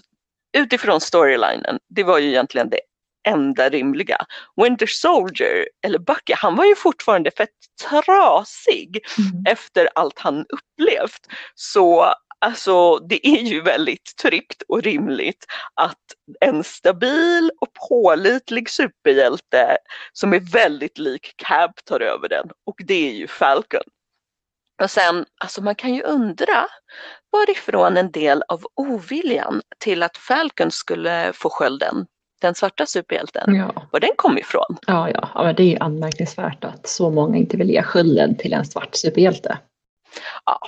utifrån 0.56 1.00
storylinen, 1.00 1.78
det 1.88 2.04
var 2.04 2.18
ju 2.18 2.28
egentligen 2.28 2.68
det 2.70 2.80
enda 3.28 3.68
rimliga. 3.68 4.26
Winter 4.56 4.86
Soldier, 4.86 5.68
eller 5.86 5.98
Bucky, 5.98 6.32
han 6.36 6.56
var 6.56 6.64
ju 6.64 6.74
fortfarande 6.74 7.30
fett 7.30 7.48
trasig 7.88 9.00
mm. 9.18 9.42
efter 9.46 9.88
allt 9.94 10.18
han 10.18 10.40
upplevt. 10.48 11.26
Så 11.54 12.14
alltså 12.38 12.98
det 12.98 13.26
är 13.26 13.42
ju 13.42 13.60
väldigt 13.60 14.16
tryggt 14.22 14.62
och 14.68 14.82
rimligt 14.82 15.46
att 15.74 16.04
en 16.40 16.64
stabil 16.64 17.50
och 17.60 17.68
pålitlig 17.88 18.70
superhjälte 18.70 19.76
som 20.12 20.32
är 20.32 20.40
väldigt 20.40 20.98
lik 20.98 21.34
Cab 21.36 21.70
tar 21.84 22.00
över 22.00 22.28
den 22.28 22.50
och 22.66 22.76
det 22.86 23.08
är 23.10 23.14
ju 23.14 23.26
Falcon. 23.26 23.82
Och 24.82 24.90
sen, 24.90 25.26
alltså 25.40 25.62
man 25.62 25.74
kan 25.74 25.94
ju 25.94 26.02
undra 26.02 26.66
varifrån 27.32 27.96
en 27.96 28.10
del 28.10 28.42
av 28.48 28.66
oviljan 28.74 29.62
till 29.78 30.02
att 30.02 30.16
Falcon 30.16 30.70
skulle 30.70 31.32
få 31.34 31.50
skölden, 31.50 32.06
den 32.40 32.54
svarta 32.54 32.86
superhjälten, 32.86 33.54
ja. 33.54 33.88
var 33.92 34.00
den 34.00 34.10
kom 34.16 34.38
ifrån. 34.38 34.76
Ja, 34.86 35.10
ja, 35.10 35.28
ja 35.34 35.42
men 35.42 35.54
det 35.54 35.62
är 35.62 35.70
ju 35.70 35.78
anmärkningsvärt 35.78 36.64
att 36.64 36.88
så 36.88 37.10
många 37.10 37.36
inte 37.36 37.56
vill 37.56 37.70
ge 37.70 37.82
skölden 37.82 38.36
till 38.36 38.52
en 38.52 38.64
svart 38.64 38.94
superhjälte. 38.94 39.58
Ja, 40.44 40.60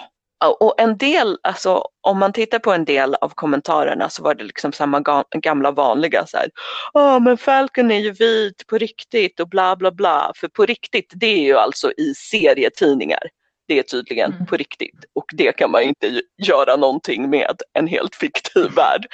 och 0.61 0.81
en 0.81 0.97
del, 0.97 1.39
alltså 1.43 1.85
om 2.01 2.19
man 2.19 2.33
tittar 2.33 2.59
på 2.59 2.73
en 2.73 2.85
del 2.85 3.15
av 3.15 3.29
kommentarerna 3.29 4.09
så 4.09 4.23
var 4.23 4.35
det 4.35 4.45
liksom 4.45 4.73
samma 4.73 5.25
gamla 5.37 5.71
vanliga 5.71 6.27
så 6.27 6.37
här. 6.37 6.49
Ja 6.93 7.19
men 7.19 7.39
Falcon 7.39 7.91
är 7.91 7.99
ju 7.99 8.13
vit 8.13 8.67
på 8.67 8.79
riktigt 8.79 9.41
och 9.41 9.49
bla 9.49 9.77
bla 9.77 9.91
bla. 9.91 10.33
För 10.37 10.49
på 10.49 10.67
riktigt 10.67 11.13
det 11.17 11.27
är 11.27 11.43
ju 11.43 11.57
alltså 11.57 11.93
i 11.93 12.15
serietidningar. 12.15 13.23
Det 13.69 13.79
är 13.79 13.83
tydligen 13.83 14.33
mm. 14.33 14.47
på 14.47 14.57
riktigt 14.57 15.05
och 15.15 15.25
det 15.33 15.53
kan 15.53 15.71
man 15.71 15.83
inte 15.83 16.23
göra 16.47 16.77
någonting 16.77 17.31
med 17.31 17.57
en 17.73 17.87
helt 17.87 18.15
fiktiv 18.15 18.71
värld. 18.77 19.07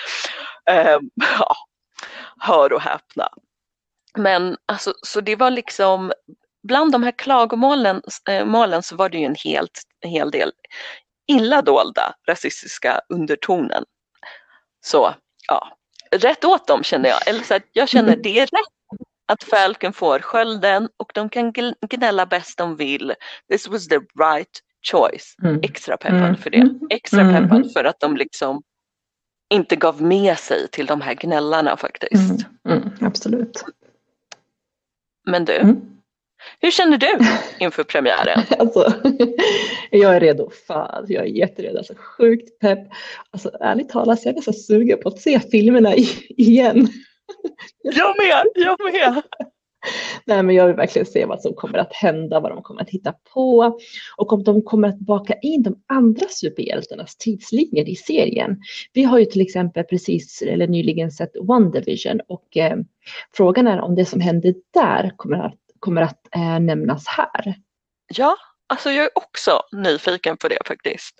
Um, 0.71 1.11
ja, 1.38 1.57
hör 2.40 2.72
och 2.72 2.81
häpna. 2.81 3.29
Men 4.18 4.57
alltså 4.66 4.94
så 5.03 5.20
det 5.20 5.37
var 5.37 5.51
liksom 5.51 6.12
bland 6.62 6.92
de 6.92 7.03
här 7.03 7.12
klagomålen 7.18 8.03
äh, 8.29 8.44
målen 8.44 8.83
så 8.83 8.96
var 8.96 9.09
det 9.09 9.18
ju 9.18 9.25
en 9.25 9.37
helt, 9.44 9.83
en 10.01 10.11
hel 10.11 10.31
del 10.31 10.53
illa 11.29 11.62
dolda 11.62 12.14
rasistiska 12.29 13.01
undertonen. 13.09 13.85
Så 14.85 15.14
ja, 15.49 15.68
rätt 16.11 16.44
åt 16.44 16.66
dem 16.66 16.83
känner 16.83 17.09
jag. 17.09 17.29
Eller 17.29 17.42
så 17.42 17.55
att 17.55 17.62
jag 17.72 17.88
känner 17.88 18.12
mm. 18.12 18.22
det 18.22 18.38
är 18.38 18.46
rätt 18.46 19.01
att 19.27 19.44
Falcon 19.44 19.92
får 19.92 20.18
skölden 20.18 20.88
och 20.96 21.11
de 21.14 21.29
kan 21.29 21.53
gnälla 21.90 22.27
bäst 22.27 22.59
de 22.59 22.77
vill. 22.77 23.14
This 23.51 23.68
was 23.68 23.88
the 23.88 23.99
right 23.99 24.61
choice. 24.90 25.35
Mm. 25.42 25.61
Extra 25.62 25.96
peppad 25.96 26.18
mm. 26.18 26.37
för 26.37 26.51
det. 26.51 26.70
Extra 26.90 27.20
mm. 27.20 27.35
peppad 27.35 27.72
för 27.72 27.85
att 27.85 28.01
de 28.01 28.16
liksom 28.16 28.62
inte 29.51 29.77
gav 29.77 30.03
med 30.03 30.39
sig 30.39 30.69
till 30.69 30.87
de 30.87 31.01
här 31.01 31.15
gnällarna 31.15 31.77
faktiskt. 31.77 32.31
Mm. 32.69 32.83
mm 32.83 32.91
absolut. 33.01 33.65
Men 35.27 35.45
du, 35.45 35.77
hur 36.61 36.71
känner 36.71 36.99
du 36.99 37.19
inför 37.65 37.85
premiären? 37.85 38.43
alltså, 38.59 38.93
jag 39.91 40.17
är 40.17 40.21
redo. 40.21 40.51
Fan, 40.67 41.07
jag 41.09 41.25
är 41.25 41.29
jätteredo. 41.29 41.79
Alltså, 41.79 41.95
sjukt 41.95 42.59
pepp. 42.59 42.79
Alltså, 43.31 43.51
ärligt 43.61 43.89
talat, 43.89 44.25
jag 44.25 44.33
är 44.33 44.37
nästan 44.37 44.55
sugen 44.55 44.99
på 45.03 45.09
att 45.09 45.21
se 45.21 45.41
filmerna 45.41 45.95
igen. 46.29 46.89
jag 47.83 48.17
med, 48.17 48.45
jag 48.55 48.93
med. 48.93 49.23
Nej, 50.25 50.43
men 50.43 50.55
jag 50.55 50.67
vill 50.67 50.77
verkligen 50.77 51.07
se 51.07 51.25
vad 51.25 51.41
som 51.41 51.55
kommer 51.55 51.79
att 51.79 51.93
hända, 51.93 52.41
vad 52.41 52.51
de 52.51 52.62
kommer 52.62 52.83
att 52.83 52.91
hitta 52.91 53.15
på 53.35 53.77
och 54.17 54.33
om 54.33 54.45
de 54.45 54.62
kommer 54.62 54.89
att 54.89 54.99
baka 54.99 55.35
in 55.35 55.62
de 55.62 55.83
andra 55.87 56.27
superhjältarnas 56.29 57.17
tidslinjer 57.17 57.89
i 57.89 57.97
serien. 57.97 58.57
Vi 58.93 59.03
har 59.03 59.19
ju 59.19 59.25
till 59.25 59.41
exempel 59.41 59.85
precis 59.85 60.43
eller 60.43 60.67
nyligen 60.67 61.11
sett 61.11 61.37
One 61.37 61.71
Division 61.71 62.21
och 62.29 62.57
eh, 62.57 62.77
frågan 63.37 63.67
är 63.67 63.81
om 63.81 63.95
det 63.95 64.05
som 64.05 64.21
hände 64.21 64.55
där 64.75 65.12
kommer 65.17 65.39
att 65.39 65.55
kommer 65.81 66.03
att 66.03 66.35
eh, 66.35 66.61
nämnas 66.61 67.07
här. 67.07 67.55
Ja, 68.15 68.37
alltså 68.67 68.91
jag 68.91 69.05
är 69.05 69.11
också 69.15 69.62
nyfiken 69.73 70.37
på 70.37 70.49
det 70.49 70.59
faktiskt. 70.67 71.15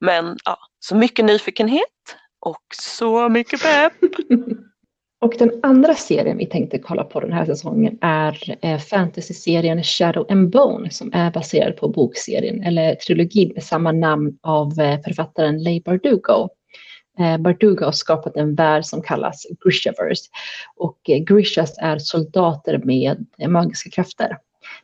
Men 0.00 0.36
ja, 0.44 0.58
så 0.78 0.96
mycket 0.96 1.24
nyfikenhet 1.24 2.16
och 2.40 2.64
så 2.74 3.28
mycket 3.28 3.62
pepp. 3.62 3.92
och 5.20 5.34
den 5.38 5.50
andra 5.62 5.94
serien 5.94 6.38
vi 6.38 6.46
tänkte 6.46 6.78
kolla 6.78 7.04
på 7.04 7.20
den 7.20 7.32
här 7.32 7.44
säsongen 7.44 7.98
är 8.00 8.58
eh, 8.62 8.78
fantasy-serien 8.78 9.82
Shadow 9.82 10.26
and 10.30 10.50
Bone 10.50 10.90
som 10.90 11.10
är 11.14 11.30
baserad 11.30 11.76
på 11.76 11.88
bokserien 11.88 12.62
eller 12.62 12.94
trilogin 12.94 13.52
med 13.54 13.62
samma 13.62 13.92
namn 13.92 14.38
av 14.42 14.80
eh, 14.80 15.00
författaren 15.04 15.62
Leigh 15.62 15.84
Bardugo. 15.84 16.48
Eh, 17.18 17.38
Bardugo 17.38 17.84
har 17.84 17.92
skapat 17.92 18.36
en 18.36 18.54
värld 18.54 18.84
som 18.84 19.02
kallas 19.02 19.46
Grishaverse. 19.64 20.24
Och 20.76 20.98
Grishas 21.04 21.78
är 21.78 21.98
soldater 21.98 22.78
med 22.78 23.26
magiska 23.48 23.90
krafter. 23.90 24.36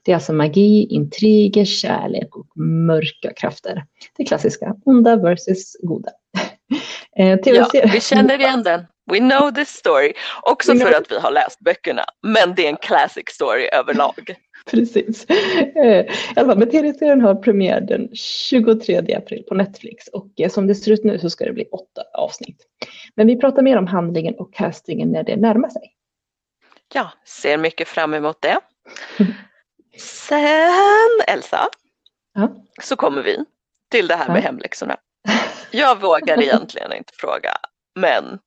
Det 0.02 0.12
är 0.12 0.16
alltså 0.16 0.32
magi, 0.32 0.86
intriger, 0.90 1.64
kärlek 1.64 2.36
och 2.36 2.56
mörka 2.58 3.32
krafter. 3.36 3.84
Det 4.16 4.24
klassiska, 4.24 4.74
onda 4.84 5.16
versus 5.16 5.76
goda. 5.82 6.10
Eh, 7.16 7.38
ja, 7.44 7.70
vi 7.92 8.00
känner 8.00 8.38
igen 8.40 8.62
den. 8.62 8.86
We 9.12 9.18
know 9.18 9.50
this 9.50 9.68
story. 9.68 10.12
Också 10.42 10.74
för 10.74 10.92
att 10.92 11.12
vi 11.12 11.18
har 11.18 11.30
läst 11.30 11.60
böckerna, 11.60 12.04
men 12.22 12.54
det 12.54 12.64
är 12.64 12.68
en 12.68 12.76
classic 12.76 13.24
story 13.28 13.68
överlag. 13.72 14.34
Precis. 14.70 15.24
Eh, 15.24 16.06
men 16.46 16.70
tv-serien 16.70 17.20
har 17.20 17.34
premiär 17.34 17.80
den 17.80 18.08
23 18.14 19.14
april 19.16 19.44
på 19.48 19.54
Netflix 19.54 20.08
och 20.08 20.28
eh, 20.36 20.50
som 20.50 20.66
det 20.66 20.74
ser 20.74 20.92
ut 20.92 21.04
nu 21.04 21.18
så 21.18 21.30
ska 21.30 21.44
det 21.44 21.52
bli 21.52 21.64
åtta 21.64 22.02
avsnitt. 22.14 22.66
Men 23.14 23.26
vi 23.26 23.36
pratar 23.36 23.62
mer 23.62 23.76
om 23.76 23.86
handlingen 23.86 24.34
och 24.34 24.54
castingen 24.54 25.12
när 25.12 25.22
det 25.22 25.36
närmar 25.36 25.68
sig. 25.68 25.94
Ja, 26.94 27.10
ser 27.26 27.58
mycket 27.58 27.88
fram 27.88 28.14
emot 28.14 28.42
det. 28.42 28.60
Sen 29.98 31.20
Elsa, 31.26 31.68
ja. 32.34 32.54
så 32.82 32.96
kommer 32.96 33.22
vi 33.22 33.44
till 33.90 34.06
det 34.06 34.16
här 34.16 34.28
med 34.28 34.42
hemläxorna. 34.42 34.96
Jag 35.70 36.00
vågar 36.00 36.42
egentligen 36.42 36.92
inte 36.92 37.12
fråga, 37.16 37.56
men 37.94 38.38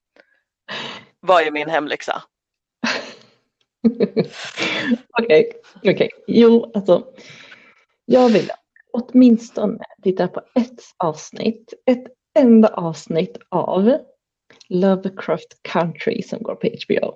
vad 1.19 1.43
är 1.43 1.51
min 1.51 1.69
hemläxa? 1.69 2.23
Okej, 5.19 5.51
okej. 5.75 5.93
Okay. 5.93 6.09
Jo, 6.27 6.71
alltså. 6.75 7.07
Jag 8.05 8.29
vill 8.29 8.49
åtminstone 8.93 9.79
titta 10.03 10.27
på 10.27 10.41
ett 10.55 10.81
avsnitt, 10.97 11.73
ett 11.85 12.03
enda 12.39 12.67
avsnitt 12.67 13.37
av 13.49 13.97
Lovecraft 14.69 15.61
Country 15.61 16.21
som 16.21 16.43
går 16.43 16.55
på 16.55 16.67
HBO. 16.67 17.15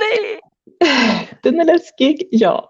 Nej! 0.00 0.40
Den 1.42 1.60
är 1.60 1.64
läskig, 1.64 2.28
ja. 2.30 2.68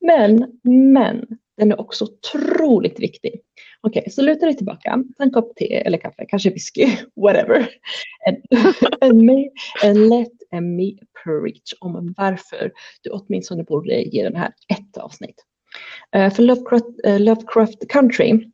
Men, 0.00 0.60
men, 0.92 1.26
den 1.56 1.72
är 1.72 1.80
också 1.80 2.04
otroligt 2.04 3.00
viktig. 3.00 3.40
Okej, 3.80 4.00
okay, 4.00 4.10
så 4.10 4.22
luta 4.22 4.46
dig 4.46 4.56
tillbaka, 4.56 5.04
ta 5.16 5.24
en 5.24 5.30
kopp 5.30 5.56
te 5.56 5.74
eller 5.74 5.98
kaffe, 5.98 6.24
kanske 6.28 6.50
whisky, 6.50 6.96
whatever. 7.16 7.68
And, 8.26 8.36
and, 9.00 9.22
me, 9.22 9.50
and 9.82 10.08
let 10.08 10.62
me 10.62 10.92
preach 11.24 11.74
om 11.80 12.14
varför 12.16 12.72
du 13.02 13.10
åtminstone 13.10 13.64
borde 13.64 14.02
ge 14.02 14.22
den 14.22 14.36
här 14.36 14.52
ett 14.68 14.96
avsnitt. 14.96 15.36
Uh, 16.16 16.30
för 16.30 16.42
Lovecraft, 16.42 17.06
uh, 17.06 17.20
Lovecraft 17.20 17.88
Country 17.88 18.50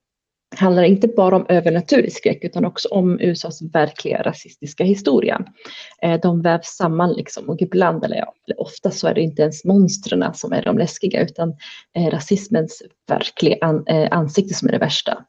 handlar 0.57 0.83
inte 0.83 1.09
bara 1.09 1.37
om 1.37 1.47
övernaturlig 1.49 2.13
skräck 2.13 2.45
utan 2.45 2.65
också 2.65 2.89
om 2.89 3.21
USAs 3.21 3.63
verkliga 3.63 4.23
rasistiska 4.23 4.85
historia. 4.85 5.45
Eh, 6.03 6.21
de 6.21 6.43
vävs 6.43 6.67
samman 6.67 7.13
liksom 7.13 7.49
och 7.49 7.63
ibland, 7.63 8.05
eller 8.05 8.17
ja, 8.17 8.35
ofta 8.57 8.91
så 8.91 9.09
är 9.09 9.15
det 9.15 9.21
inte 9.21 9.43
ens 9.43 9.65
monstren 9.65 10.35
som 10.35 10.53
är 10.53 10.63
de 10.63 10.79
läskiga 10.79 11.23
utan 11.23 11.55
eh, 11.97 12.11
rasismens 12.11 12.83
verkliga 13.09 13.83
eh, 13.89 14.09
ansikte 14.11 14.55
som 14.55 14.69
är 14.69 14.73
det 14.73 14.79
värsta. 14.79 15.25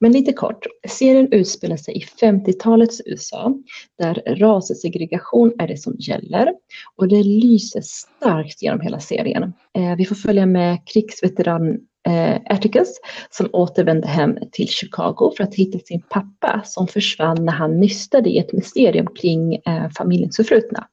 Men 0.00 0.12
lite 0.12 0.32
kort, 0.32 0.66
serien 0.88 1.32
utspelar 1.32 1.76
sig 1.76 1.96
i 1.96 2.00
50-talets 2.00 3.02
USA 3.06 3.54
där 3.98 4.22
rassegregation 4.26 5.52
är 5.58 5.68
det 5.68 5.76
som 5.76 5.96
gäller 5.98 6.52
och 6.96 7.08
det 7.08 7.22
lyser 7.22 7.80
starkt 7.80 8.62
genom 8.62 8.80
hela 8.80 9.00
serien. 9.00 9.52
Vi 9.98 10.04
får 10.04 10.14
följa 10.14 10.46
med 10.46 10.88
krigsveteran 10.88 11.78
eh, 12.08 12.40
Atticus 12.50 12.88
som 13.30 13.48
återvände 13.52 14.08
hem 14.08 14.38
till 14.52 14.68
Chicago 14.68 15.32
för 15.36 15.44
att 15.44 15.54
hitta 15.54 15.78
sin 15.78 16.02
pappa 16.02 16.62
som 16.64 16.88
försvann 16.88 17.44
när 17.44 17.52
han 17.52 17.80
nystade 17.80 18.30
i 18.30 18.38
ett 18.38 18.52
mysterium 18.52 19.06
kring 19.06 19.54
eh, 19.54 19.90
familjens 19.98 20.36
förflutna. 20.36 20.86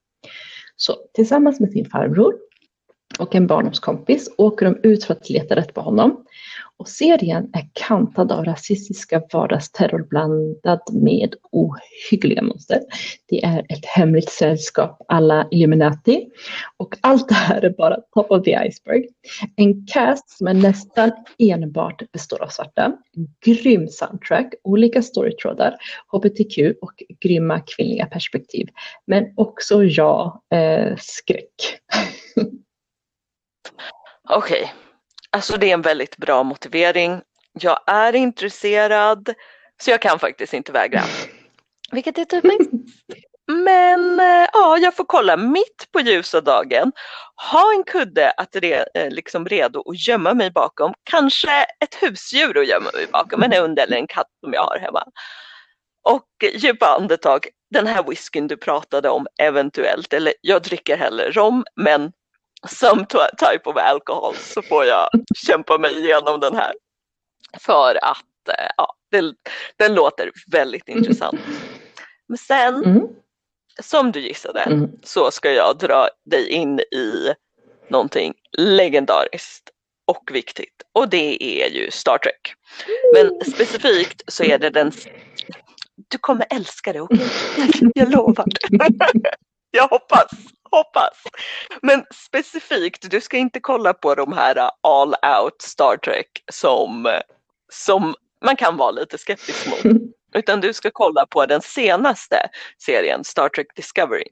Så 0.75 0.95
tillsammans 1.13 1.59
med 1.59 1.71
sin 1.71 1.89
farbror 1.89 2.33
och 3.19 3.35
en 3.35 3.47
barndomskompis 3.47 4.29
åker 4.37 4.65
de 4.65 4.89
ut 4.89 5.03
för 5.03 5.13
att 5.13 5.29
leta 5.29 5.55
rätt 5.55 5.73
på 5.73 5.81
honom. 5.81 6.25
Och 6.79 6.89
serien 6.89 7.49
är 7.53 7.69
kantad 7.73 8.31
av 8.31 8.45
rasistiska 8.45 9.21
vardagsterror 9.33 10.07
blandad 10.09 10.81
med 10.93 11.35
ohyggliga 11.51 12.41
monster. 12.41 12.81
Det 13.29 13.43
är 13.43 13.59
ett 13.59 13.85
hemligt 13.85 14.29
sällskap 14.29 15.05
alla 15.07 15.47
Illuminati 15.51 16.29
och 16.77 16.95
allt 17.01 17.29
det 17.29 17.35
här 17.35 17.61
är 17.61 17.69
bara 17.69 17.95
top 17.95 18.31
of 18.31 18.43
the 18.43 18.67
iceberg. 18.67 19.07
En 19.55 19.87
cast 19.87 20.29
som 20.29 20.47
är 20.47 20.53
nästan 20.53 21.11
enbart 21.37 22.11
består 22.11 22.43
av 22.43 22.47
svarta, 22.47 22.93
grym 23.45 23.87
soundtrack, 23.87 24.53
olika 24.63 25.01
storytrådar, 25.01 25.75
hbtq 26.11 26.57
och 26.81 27.03
grymma 27.19 27.59
kvinnliga 27.59 28.05
perspektiv. 28.05 28.67
Men 29.07 29.33
också 29.35 29.83
ja, 29.83 30.43
eh, 30.53 30.95
skräck. 30.97 31.79
Okej, 34.29 34.61
okay 34.61 34.88
alltså 35.31 35.57
det 35.57 35.69
är 35.69 35.73
en 35.73 35.81
väldigt 35.81 36.17
bra 36.17 36.43
motivering. 36.43 37.21
Jag 37.53 37.79
är 37.87 38.15
intresserad 38.15 39.33
så 39.81 39.91
jag 39.91 40.01
kan 40.01 40.19
faktiskt 40.19 40.53
inte 40.53 40.71
vägra. 40.71 41.01
Vilket 41.91 42.17
är 42.17 42.25
typiskt. 42.25 42.71
Men 43.47 44.19
eh, 44.19 44.47
ja, 44.53 44.77
jag 44.77 44.95
får 44.95 45.05
kolla 45.05 45.37
mitt 45.37 45.87
på 45.91 45.99
ljusa 45.99 46.41
dagen. 46.41 46.91
Ha 47.51 47.73
en 47.73 47.83
kudde 47.83 48.31
att 48.31 48.55
re, 48.55 48.85
eh, 48.93 49.09
liksom 49.09 49.45
redo 49.45 49.89
att 49.89 50.07
gömma 50.07 50.33
mig 50.33 50.51
bakom. 50.51 50.93
Kanske 51.03 51.63
ett 51.63 51.95
husdjur 51.95 52.57
att 52.57 52.67
gömma 52.67 52.89
mig 52.93 53.07
bakom, 53.11 53.43
en 53.43 53.53
hund 53.53 53.79
eller 53.79 53.97
en 53.97 54.07
katt 54.07 54.27
som 54.43 54.53
jag 54.53 54.63
har 54.63 54.79
hemma. 54.79 55.03
Och 56.03 56.27
djupa 56.53 56.85
andetag. 56.85 57.47
Den 57.71 57.87
här 57.87 58.03
whiskyn 58.03 58.47
du 58.47 58.57
pratade 58.57 59.09
om 59.09 59.27
eventuellt, 59.41 60.13
eller 60.13 60.33
jag 60.41 60.61
dricker 60.61 60.97
hellre 60.97 61.31
rom, 61.31 61.65
men 61.75 62.11
some 62.67 63.05
type 63.37 63.69
of 63.69 63.77
alcohol 63.77 64.35
så 64.35 64.61
får 64.61 64.85
jag 64.85 65.09
kämpa 65.35 65.77
mig 65.77 65.99
igenom 65.99 66.39
den 66.39 66.55
här. 66.55 66.73
För 67.59 68.03
att 68.03 68.49
eh, 68.49 68.69
ja, 68.77 68.95
det, 69.11 69.33
den 69.77 69.95
låter 69.95 70.31
väldigt 70.51 70.87
intressant. 70.87 71.39
Men 72.27 72.37
sen, 72.37 72.83
mm. 72.83 73.07
som 73.81 74.11
du 74.11 74.19
gissade, 74.19 74.61
mm. 74.61 74.91
så 75.03 75.31
ska 75.31 75.51
jag 75.51 75.77
dra 75.77 76.09
dig 76.25 76.49
in 76.49 76.79
i 76.79 77.33
någonting 77.89 78.33
legendariskt 78.57 79.69
och 80.07 80.29
viktigt 80.33 80.83
och 80.93 81.09
det 81.09 81.43
är 81.43 81.69
ju 81.69 81.91
Star 81.91 82.17
Trek. 82.17 82.53
Men 83.13 83.51
specifikt 83.53 84.21
så 84.27 84.43
är 84.43 84.57
det 84.57 84.69
den 84.69 84.91
du 86.07 86.17
kommer 86.17 86.47
älska 86.49 86.93
det, 86.93 87.01
okej? 87.01 87.19
Okay? 87.57 87.89
Jag 87.95 88.11
lovar. 88.11 88.45
jag 89.71 89.87
hoppas 89.87 90.31
hoppas. 90.71 91.23
Men 91.81 92.05
specifikt, 92.13 93.11
du 93.11 93.21
ska 93.21 93.37
inte 93.37 93.59
kolla 93.59 93.93
på 93.93 94.15
de 94.15 94.33
här 94.33 94.57
uh, 94.57 94.69
all 94.83 95.15
out 95.39 95.61
Star 95.61 95.97
Trek 95.97 96.43
som, 96.51 97.19
som 97.71 98.15
man 98.45 98.55
kan 98.55 98.77
vara 98.77 98.91
lite 98.91 99.17
skeptisk 99.17 99.67
mot. 99.67 99.93
Utan 100.33 100.61
du 100.61 100.73
ska 100.73 100.89
kolla 100.93 101.25
på 101.25 101.45
den 101.45 101.61
senaste 101.61 102.49
serien, 102.77 103.23
Star 103.23 103.49
Trek 103.49 103.67
Discovery. 103.75 104.27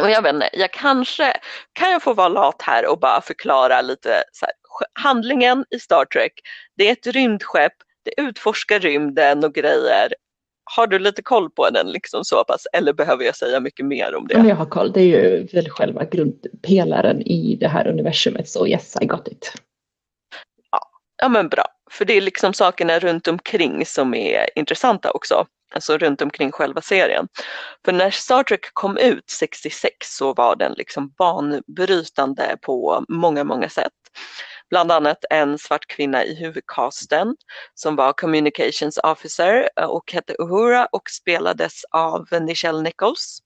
Och 0.00 0.10
jag 0.10 0.22
vet 0.22 0.34
inte, 0.34 0.50
jag 0.52 0.72
kanske 0.72 1.40
kan 1.72 1.90
jag 1.90 2.02
få 2.02 2.14
vara 2.14 2.28
lat 2.28 2.62
här 2.62 2.86
och 2.86 2.98
bara 2.98 3.20
förklara 3.20 3.80
lite 3.80 4.10
här, 4.10 4.52
handlingen 4.92 5.64
i 5.70 5.78
Star 5.78 6.04
Trek. 6.04 6.32
Det 6.76 6.88
är 6.88 6.92
ett 6.92 7.06
rymdskepp, 7.06 7.72
det 8.04 8.20
utforskar 8.20 8.80
rymden 8.80 9.44
och 9.44 9.54
grejer 9.54 10.14
har 10.76 10.86
du 10.86 10.98
lite 10.98 11.22
koll 11.22 11.50
på 11.50 11.70
den 11.70 11.92
liksom 11.92 12.24
så 12.24 12.44
pass 12.44 12.66
eller 12.72 12.92
behöver 12.92 13.24
jag 13.24 13.36
säga 13.36 13.60
mycket 13.60 13.86
mer 13.86 14.14
om 14.14 14.26
det? 14.26 14.34
jag 14.48 14.56
har 14.56 14.66
koll, 14.66 14.92
det 14.92 15.00
är 15.00 15.04
ju 15.04 15.46
väl 15.52 15.68
själva 15.70 16.04
grundpelaren 16.04 17.22
i 17.22 17.56
det 17.60 17.68
här 17.68 17.86
universumet 17.86 18.48
så 18.48 18.66
yes 18.66 18.96
I 19.00 19.06
got 19.06 19.28
it. 19.28 19.52
Ja, 20.70 20.80
ja 21.22 21.28
men 21.28 21.48
bra, 21.48 21.64
för 21.90 22.04
det 22.04 22.16
är 22.16 22.20
liksom 22.20 22.52
sakerna 22.52 22.98
runt 22.98 23.28
omkring 23.28 23.86
som 23.86 24.14
är 24.14 24.58
intressanta 24.58 25.10
också. 25.10 25.46
Alltså 25.74 25.98
runt 25.98 26.22
omkring 26.22 26.52
själva 26.52 26.80
serien. 26.80 27.28
För 27.84 27.92
när 27.92 28.10
Star 28.10 28.42
Trek 28.42 28.60
kom 28.72 28.98
ut 28.98 29.30
66 29.30 29.94
så 30.00 30.34
var 30.34 30.56
den 30.56 30.72
liksom 30.72 31.12
banbrytande 31.18 32.56
på 32.62 33.04
många, 33.08 33.44
många 33.44 33.68
sätt 33.68 33.92
bland 34.72 34.92
annat 34.92 35.24
en 35.30 35.58
svart 35.58 35.86
kvinna 35.86 36.24
i 36.24 36.34
huvudcasten 36.34 37.36
som 37.74 37.96
var 37.96 38.12
communications 38.12 38.98
officer 39.02 39.68
eh, 39.76 39.84
och 39.84 40.12
hette 40.12 40.34
Uhura 40.38 40.86
och 40.92 41.10
spelades 41.10 41.84
av 41.90 42.26
Nichelle 42.40 42.82
Nichols. 42.82 43.38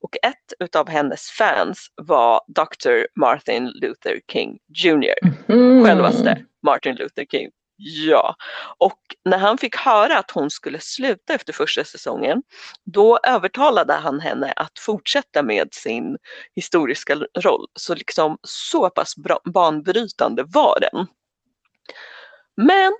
Och 0.00 0.16
ett 0.22 0.52
utav 0.60 0.88
hennes 0.88 1.30
fans 1.30 1.86
var 1.94 2.40
Dr. 2.48 3.20
Martin 3.20 3.66
Luther 3.66 4.20
King 4.32 4.58
Jr. 4.68 5.14
Mm. 5.48 5.84
Självaste 5.84 6.44
Martin 6.62 6.94
Luther 6.94 7.24
King 7.24 7.50
Ja, 7.76 8.36
och 8.78 8.98
när 9.24 9.38
han 9.38 9.58
fick 9.58 9.76
höra 9.76 10.18
att 10.18 10.30
hon 10.30 10.50
skulle 10.50 10.80
sluta 10.80 11.34
efter 11.34 11.52
första 11.52 11.84
säsongen, 11.84 12.42
då 12.84 13.18
övertalade 13.26 13.92
han 13.92 14.20
henne 14.20 14.52
att 14.56 14.78
fortsätta 14.78 15.42
med 15.42 15.68
sin 15.72 16.16
historiska 16.54 17.14
roll. 17.38 17.66
Så 17.74 17.94
liksom 17.94 18.38
så 18.42 18.90
pass 18.90 19.14
banbrytande 19.44 20.44
var 20.46 20.78
den. 20.80 21.06
Men 22.56 22.92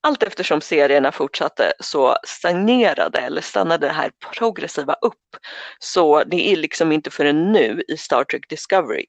allt 0.00 0.22
eftersom 0.22 0.60
serierna 0.60 1.12
fortsatte 1.12 1.72
så 1.80 2.16
stagnerade 2.26 3.18
eller 3.18 3.40
stannade 3.40 3.86
det 3.86 3.92
här 3.92 4.10
progressiva 4.38 4.94
upp. 4.94 5.36
Så 5.78 6.24
det 6.24 6.52
är 6.52 6.56
liksom 6.56 6.92
inte 6.92 7.10
förrän 7.10 7.52
nu 7.52 7.82
i 7.88 7.96
Star 7.96 8.24
Trek 8.24 8.48
Discovery 8.48 9.04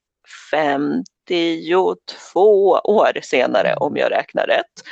52 1.30 2.80
år 2.84 3.22
senare 3.22 3.76
om 3.76 3.98
jag 3.98 4.12
räknar 4.12 4.48
rätt, 4.48 4.84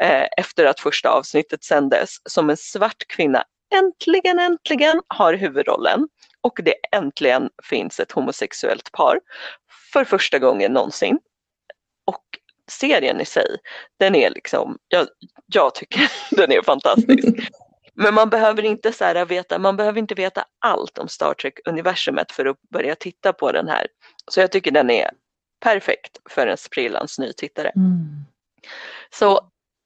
eh, 0.00 0.26
efter 0.36 0.64
att 0.64 0.80
första 0.80 1.10
avsnittet 1.10 1.64
sändes, 1.64 2.16
som 2.24 2.50
en 2.50 2.56
svart 2.56 3.06
kvinna 3.08 3.44
äntligen, 3.74 4.38
äntligen 4.38 5.02
har 5.08 5.34
huvudrollen 5.34 6.08
och 6.40 6.58
det 6.64 6.74
äntligen 6.92 7.50
finns 7.62 8.00
ett 8.00 8.12
homosexuellt 8.12 8.92
par 8.92 9.20
för 9.92 10.04
första 10.04 10.38
gången 10.38 10.72
någonsin. 10.72 11.18
Och 12.04 12.24
serien 12.70 13.20
i 13.20 13.24
sig, 13.24 13.56
den 13.98 14.14
är 14.14 14.30
liksom, 14.30 14.78
jag, 14.88 15.06
jag 15.46 15.74
tycker 15.74 16.12
den 16.36 16.52
är 16.52 16.62
fantastisk. 16.62 17.28
Men 17.94 18.14
man 18.14 18.30
behöver 18.30 18.64
inte 18.64 18.92
så 18.92 19.04
här 19.04 19.24
veta, 19.24 19.58
man 19.58 19.76
behöver 19.76 19.98
inte 19.98 20.14
veta 20.14 20.44
allt 20.58 20.98
om 20.98 21.08
Star 21.08 21.34
Trek-universumet 21.34 22.32
för 22.32 22.46
att 22.46 22.56
börja 22.72 22.94
titta 22.94 23.32
på 23.32 23.52
den 23.52 23.68
här. 23.68 23.86
Så 24.30 24.40
jag 24.40 24.52
tycker 24.52 24.70
den 24.70 24.90
är 24.90 25.10
perfekt 25.60 26.18
för 26.30 26.46
en 26.46 26.56
sprillans 26.56 27.18
nytittare. 27.18 27.68
Mm. 27.68 28.24
Så 29.10 29.40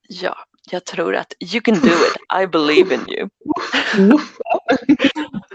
ja, 0.08 0.38
jag 0.70 0.84
tror 0.84 1.16
att 1.16 1.32
you 1.40 1.60
can 1.60 1.74
do 1.74 1.88
it, 1.88 2.42
I 2.42 2.46
believe 2.46 2.94
in 2.94 3.04
you. 3.08 3.28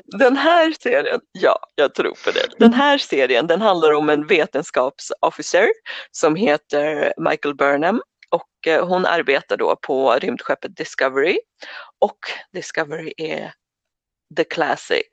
den 0.05 0.37
här 0.37 0.73
serien, 0.79 1.19
ja, 1.31 1.59
jag 1.75 1.95
tror 1.95 2.13
på 2.25 2.31
dig. 2.31 2.43
Den 2.59 2.73
här 2.73 2.97
serien 2.97 3.47
den 3.47 3.61
handlar 3.61 3.93
om 3.93 4.09
en 4.09 4.27
vetenskapsofficer 4.27 5.67
som 6.11 6.35
heter 6.35 7.13
Michael 7.17 7.55
Burnham 7.55 8.01
och 8.29 8.67
eh, 8.67 8.87
hon 8.87 9.05
arbetar 9.05 9.57
då 9.57 9.75
på 9.81 10.13
rymdskeppet 10.13 10.77
Discovery 10.77 11.39
och 11.99 12.17
Discovery 12.53 13.13
är 13.17 13.53
the 14.31 14.45
classic 14.45 15.09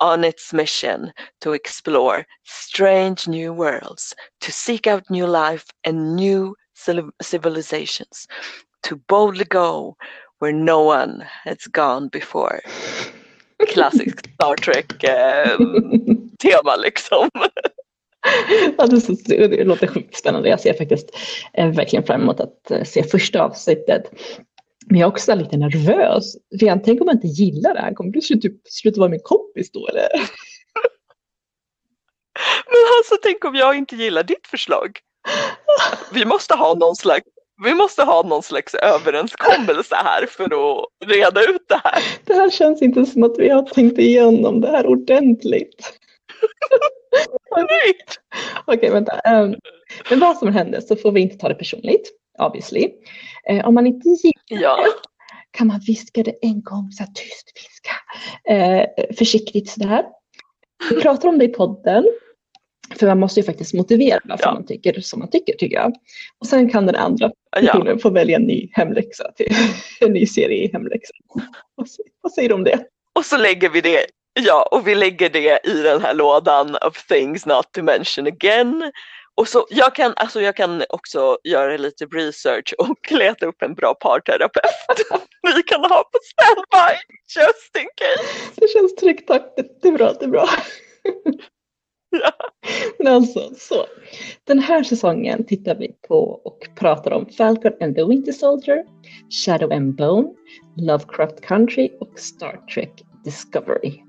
on 0.00 0.24
its 0.24 0.52
mission 0.52 1.12
to 1.40 1.52
explore 1.52 2.26
strange 2.44 3.28
new 3.28 3.52
worlds, 3.52 4.14
to 4.40 4.52
seek 4.52 4.86
out 4.86 5.08
new 5.10 5.26
life 5.26 5.66
and 5.84 6.16
new 6.16 6.54
civilizations, 7.22 8.26
to 8.82 8.96
boldly 9.08 9.44
go 9.44 9.96
where 10.38 10.52
no 10.52 10.82
one 10.82 11.24
has 11.44 11.66
gone 11.72 12.08
before. 12.08 12.60
Klassisk 13.62 14.34
Star 14.34 14.56
Trek-tema 14.56 15.94
eh, 16.74 16.80
liksom. 16.80 17.30
ja, 18.78 18.86
det, 18.86 19.48
det 19.48 19.64
låter 19.64 19.86
sjukt 19.86 20.16
spännande. 20.16 20.48
Jag 20.48 20.60
ser 20.60 20.72
faktiskt 20.72 21.10
eh, 21.52 21.70
verkligen 21.70 22.04
fram 22.04 22.22
emot 22.22 22.40
att 22.40 22.70
eh, 22.70 22.82
se 22.82 23.02
första 23.02 23.42
avsnittet. 23.42 24.10
Men 24.86 25.00
jag 25.00 25.06
är 25.06 25.10
också 25.10 25.34
lite 25.34 25.56
nervös. 25.56 26.36
Redan 26.60 26.82
tänk 26.82 27.00
om 27.00 27.06
jag 27.06 27.16
inte 27.16 27.26
gillar 27.26 27.74
det 27.74 27.80
här. 27.80 27.94
Kommer 27.94 28.10
du 28.10 28.20
typ 28.20 28.54
sluta 28.64 29.00
vara 29.00 29.10
min 29.10 29.20
kompis 29.22 29.70
då 29.72 29.88
eller? 29.88 30.08
Men 32.66 32.82
alltså 32.98 33.16
tänk 33.22 33.44
om 33.44 33.54
jag 33.54 33.76
inte 33.76 33.96
gillar 33.96 34.22
ditt 34.22 34.46
förslag. 34.46 34.98
Vi 36.12 36.24
måste 36.24 36.54
ha 36.54 36.74
någon 36.74 36.96
slags 36.96 37.26
vi 37.64 37.74
måste 37.74 38.02
ha 38.02 38.22
någon 38.22 38.42
slags 38.42 38.74
överenskommelse 38.74 39.94
här 39.94 40.26
för 40.26 40.44
att 40.44 40.86
reda 41.06 41.40
ut 41.40 41.68
det 41.68 41.80
här. 41.84 42.02
Det 42.24 42.34
här 42.34 42.50
känns 42.50 42.82
inte 42.82 43.06
som 43.06 43.22
att 43.22 43.38
vi 43.38 43.48
har 43.48 43.62
tänkt 43.62 43.98
igenom 43.98 44.60
det 44.60 44.68
här 44.68 44.86
ordentligt. 44.86 45.92
Okej, 47.50 47.94
okay, 48.66 48.90
vänta. 48.90 49.20
Um, 49.26 49.54
men 50.10 50.20
vad 50.20 50.38
som 50.38 50.48
händer 50.48 50.80
så 50.80 50.96
får 50.96 51.12
vi 51.12 51.20
inte 51.20 51.36
ta 51.36 51.48
det 51.48 51.54
personligt, 51.54 52.10
obviously. 52.38 52.92
Uh, 53.50 53.66
om 53.66 53.74
man 53.74 53.86
inte 53.86 54.08
gillar 54.08 54.62
ja. 54.62 54.86
kan 55.50 55.66
man 55.66 55.80
viska 55.86 56.22
det 56.22 56.34
en 56.42 56.62
gång, 56.62 56.92
så 56.92 57.02
här, 57.02 57.10
tyst 57.12 57.52
viska. 57.54 57.94
Uh, 58.50 59.14
försiktigt 59.18 59.68
sådär. 59.68 60.04
Vi 60.90 61.00
pratar 61.00 61.28
om 61.28 61.38
det 61.38 61.44
i 61.44 61.48
podden. 61.48 62.04
För 62.98 63.06
man 63.06 63.20
måste 63.20 63.40
ju 63.40 63.46
faktiskt 63.46 63.74
motivera 63.74 64.20
varför 64.24 64.46
Ja. 64.46 64.54
man 64.54 64.66
tycker 64.66 65.00
som 65.00 65.18
man 65.18 65.30
tycker, 65.30 65.52
tycker 65.52 65.76
jag. 65.76 65.92
Och 66.38 66.46
sen 66.46 66.70
kan 66.70 66.86
den 66.86 66.96
andra 66.96 67.30
Ja, 67.60 67.72
personen 67.72 67.98
få 67.98 68.10
välja 68.10 68.36
en 68.36 68.42
ny 68.42 68.68
hemläxa, 68.72 69.32
till, 69.32 69.54
en 70.00 70.12
ny 70.12 70.26
serie 70.26 70.64
i 70.64 70.70
hemläxa. 70.72 71.12
Vad 72.22 72.32
säger 72.32 72.48
du 72.48 72.54
om 72.54 72.64
det? 72.64 72.86
och 73.14 73.24
så 73.24 73.36
lägger 73.36 73.68
vi 73.70 73.80
det, 73.80 74.06
ja, 74.40 74.68
och 74.70 74.88
vi 74.88 74.94
lägger 74.94 75.30
det 75.30 75.60
i 75.66 75.82
den 75.82 76.02
här 76.02 76.14
lådan 76.14 76.76
of 76.86 77.06
things 77.06 77.46
not 77.46 77.72
to 77.72 77.82
mention 77.82 78.26
again. 78.26 78.92
Och 79.36 79.48
så, 79.48 79.66
jag, 79.70 79.94
kan, 79.94 80.12
alltså 80.16 80.40
jag 80.40 80.56
kan 80.56 80.82
också 80.88 81.38
göra 81.44 81.76
lite 81.76 82.04
research 82.04 82.74
och 82.78 83.12
leta 83.12 83.46
upp 83.46 83.62
en 83.62 83.74
bra 83.74 83.94
parterapeut 83.94 84.64
vi 85.56 85.62
kan 85.62 85.80
ha 85.80 86.02
på 86.02 86.18
standby 86.32 86.98
just 87.36 87.76
in 87.76 87.88
case. 87.96 88.50
Det 88.56 88.68
känns 88.68 88.94
tryggt, 88.94 89.28
tack. 89.28 89.54
Det, 89.82 89.88
är 89.88 89.92
bra, 89.92 90.12
det 90.12 90.24
är 90.24 90.28
bra. 90.28 90.48
Ja. 92.22 92.32
Men 92.98 93.14
alltså, 93.14 93.50
så. 93.58 93.86
Den 94.44 94.58
här 94.58 94.82
säsongen 94.82 95.44
tittar 95.44 95.74
vi 95.74 95.92
på 96.08 96.40
och 96.44 96.68
pratar 96.76 97.10
om 97.10 97.26
Falcon 97.26 97.72
and 97.80 97.96
the 97.96 98.04
Winter 98.04 98.32
Soldier, 98.32 98.84
Shadow 99.46 99.72
and 99.72 99.96
Bone, 99.96 100.28
Lovecraft 100.76 101.40
Country 101.40 101.90
och 102.00 102.18
Star 102.18 102.60
Trek 102.74 103.02
Discovery. 103.24 104.03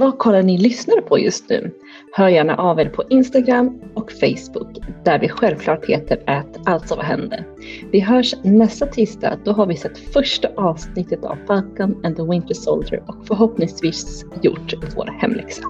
Vad 0.00 0.18
kollar 0.18 0.42
ni 0.42 0.58
lyssnare 0.58 1.00
på 1.02 1.18
just 1.18 1.48
nu? 1.48 1.70
Hör 2.12 2.28
gärna 2.28 2.56
av 2.56 2.80
er 2.80 2.88
på 2.88 3.04
Instagram 3.10 3.80
och 3.94 4.12
Facebook 4.12 4.78
där 5.04 5.18
vi 5.18 5.28
självklart 5.28 5.86
heter 5.86 6.22
att 6.26 6.68
alltså 6.68 6.96
vad 6.96 7.04
hände. 7.04 7.44
Vi 7.92 8.00
hörs 8.00 8.34
nästa 8.42 8.86
tisdag. 8.86 9.38
Då 9.44 9.52
har 9.52 9.66
vi 9.66 9.76
sett 9.76 9.98
första 9.98 10.48
avsnittet 10.56 11.24
av 11.24 11.36
Falcon 11.46 12.04
and 12.04 12.16
the 12.16 12.22
Winter 12.22 12.54
Soldier 12.54 13.02
och 13.06 13.26
förhoppningsvis 13.26 14.24
gjort 14.42 14.74
vår 14.96 15.06
hemläxa. 15.20 15.62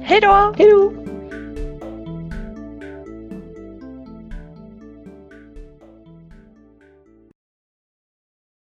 Hej 0.00 0.20
då! 0.20 0.54
Hej 0.58 0.70
då! 0.70 0.92